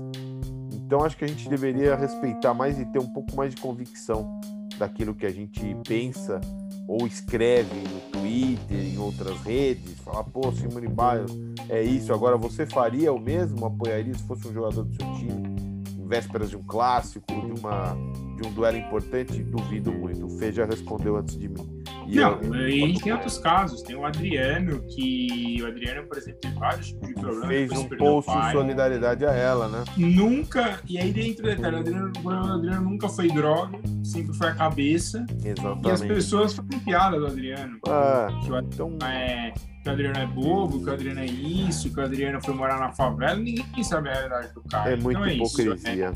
[0.92, 4.38] Então acho que a gente deveria respeitar mais e ter um pouco mais de convicção
[4.76, 6.38] daquilo que a gente pensa
[6.86, 12.66] ou escreve no Twitter, em outras redes, falar, pô, Simone Biles, é isso, agora você
[12.66, 15.56] faria o mesmo, apoiaria se fosse um jogador do seu time,
[15.98, 17.96] em vésperas de um clássico, de, uma,
[18.36, 19.42] de um duelo importante?
[19.44, 20.26] Duvido muito.
[20.26, 21.82] O Fê já respondeu antes de mim.
[22.12, 23.80] E não, eu, e tem outros casos.
[23.80, 27.48] Tem o Adriano, que o Adriano, por exemplo, tem vários tipos de problemas.
[27.48, 29.82] Fez um post de solidariedade a ela, né?
[29.96, 33.78] Nunca, e aí dentro do detalhe, o Adriano, o problema do Adriano nunca foi droga,
[34.04, 35.24] sempre foi a cabeça.
[35.42, 35.88] Exatamente.
[35.88, 37.78] E as pessoas fazem piada do Adriano.
[37.88, 39.08] Ah, que o Adriano então...
[39.08, 42.52] é que o Adriano é bobo, que o Adriano é isso, que o Adriano foi
[42.52, 44.92] morar na favela, ninguém sabe a realidade do cara.
[44.92, 45.74] É muita então é hipocrisia.
[45.74, 46.12] Isso, né?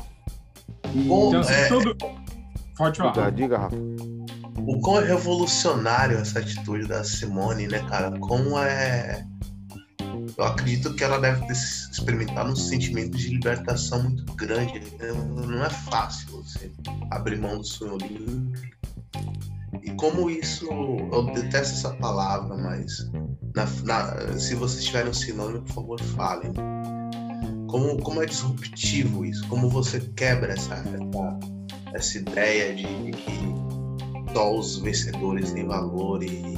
[0.95, 1.67] Então, assim, é...
[1.67, 1.97] todo...
[2.77, 3.31] Pode falar.
[3.31, 3.75] Diga, Rafa
[4.67, 8.11] o quão é revolucionário essa atitude da Simone, né, cara?
[8.19, 9.25] Como é.
[10.37, 14.81] Eu acredito que ela deve ter experimentado um sentimento de libertação muito grande.
[14.99, 15.13] Né?
[15.13, 16.69] Não é fácil você
[17.09, 18.67] abrir mão do sonho olímpico.
[19.83, 20.67] E como isso.
[20.69, 23.09] Eu detesto essa palavra, mas.
[23.55, 26.51] Na, na, se vocês tiverem um sinônimo, por favor, falem.
[27.69, 29.47] Como, como é disruptivo isso?
[29.47, 31.39] Como você quebra essa, essa,
[31.93, 33.76] essa ideia de, de que
[34.33, 36.57] só os vencedores têm valor e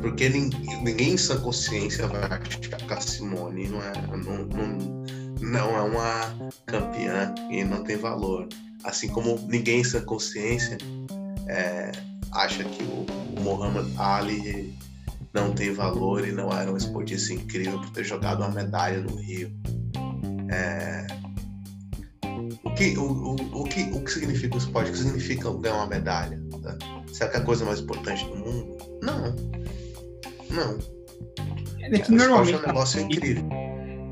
[0.00, 5.04] porque ninguém, em sua consciência vai achar que a Simone não é, não, não,
[5.40, 8.48] não é uma campeã e não tem valor.
[8.82, 10.76] Assim como ninguém em consciência
[11.46, 11.92] é,
[12.32, 13.06] acha que o,
[13.38, 14.76] o Muhammad Ali
[15.32, 19.14] não tem valor e não era um esportista incrível por ter jogado uma medalha no
[19.16, 19.52] Rio.
[20.50, 21.06] É,
[22.72, 24.88] o que, o, o, o, que, o que significa o esporte?
[24.88, 26.42] O que significa ganhar uma medalha?
[26.62, 26.78] Tá?
[27.12, 28.78] Será que é a coisa mais importante do mundo?
[29.02, 29.36] Não.
[30.50, 30.78] Não.
[31.80, 33.48] É que normalmente é um negócio incrível.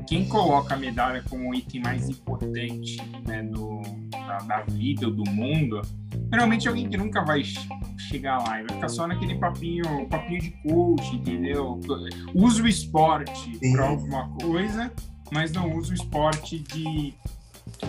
[0.07, 3.81] Quem coloca a medalha como o item mais importante né, do,
[4.11, 5.81] da, da, vida ou do mundo,
[6.31, 7.41] geralmente é alguém que nunca vai
[7.97, 11.79] chegar lá e vai ficar só naquele papinho, papinho de coach, entendeu?
[12.35, 14.91] Usa o esporte para alguma coisa,
[15.31, 17.15] mas não usa o esporte de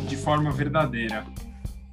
[0.09, 1.25] de forma verdadeira.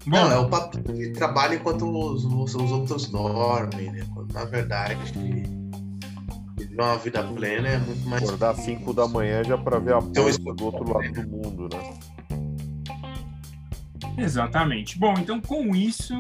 [0.06, 4.08] Bom, não, é o papo que trabalha enquanto os, os, os outros dormem, né?
[4.34, 8.24] Na verdade, viver uma vida plena é muito mais.
[8.24, 11.70] Acordar 5 da manhã já para ver a então, bolsa do outro lado do mundo,
[11.74, 11.94] né?
[14.18, 14.98] Exatamente.
[14.98, 16.14] Bom, então com isso,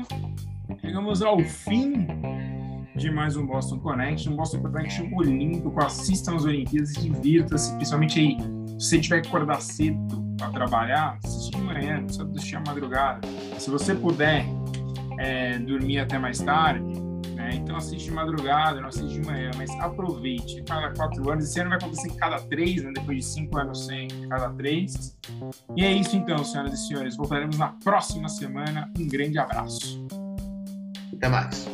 [0.81, 2.07] chegamos ao fim
[2.95, 5.73] de mais um Boston Connection, um Boston Connection olímpico.
[5.81, 8.37] Assistam as Olimpíadas e divirta-se, principalmente aí,
[8.79, 12.59] se você tiver que acordar cedo para trabalhar, assiste de manhã, não precisa assistir à
[12.61, 13.27] madrugada.
[13.59, 14.45] Se você puder
[15.19, 16.81] é, dormir até mais tarde,
[17.35, 20.63] né, então assiste de madrugada, não assiste de manhã, mas aproveite.
[20.63, 24.07] Cada quatro anos, esse ano vai acontecer cada três, né, depois de cinco anos sem
[24.29, 25.17] cada três.
[25.75, 27.17] E é isso então, senhoras e senhores.
[27.17, 28.89] Voltaremos na próxima semana.
[28.97, 30.07] Um grande abraço.
[31.13, 31.67] Até mais.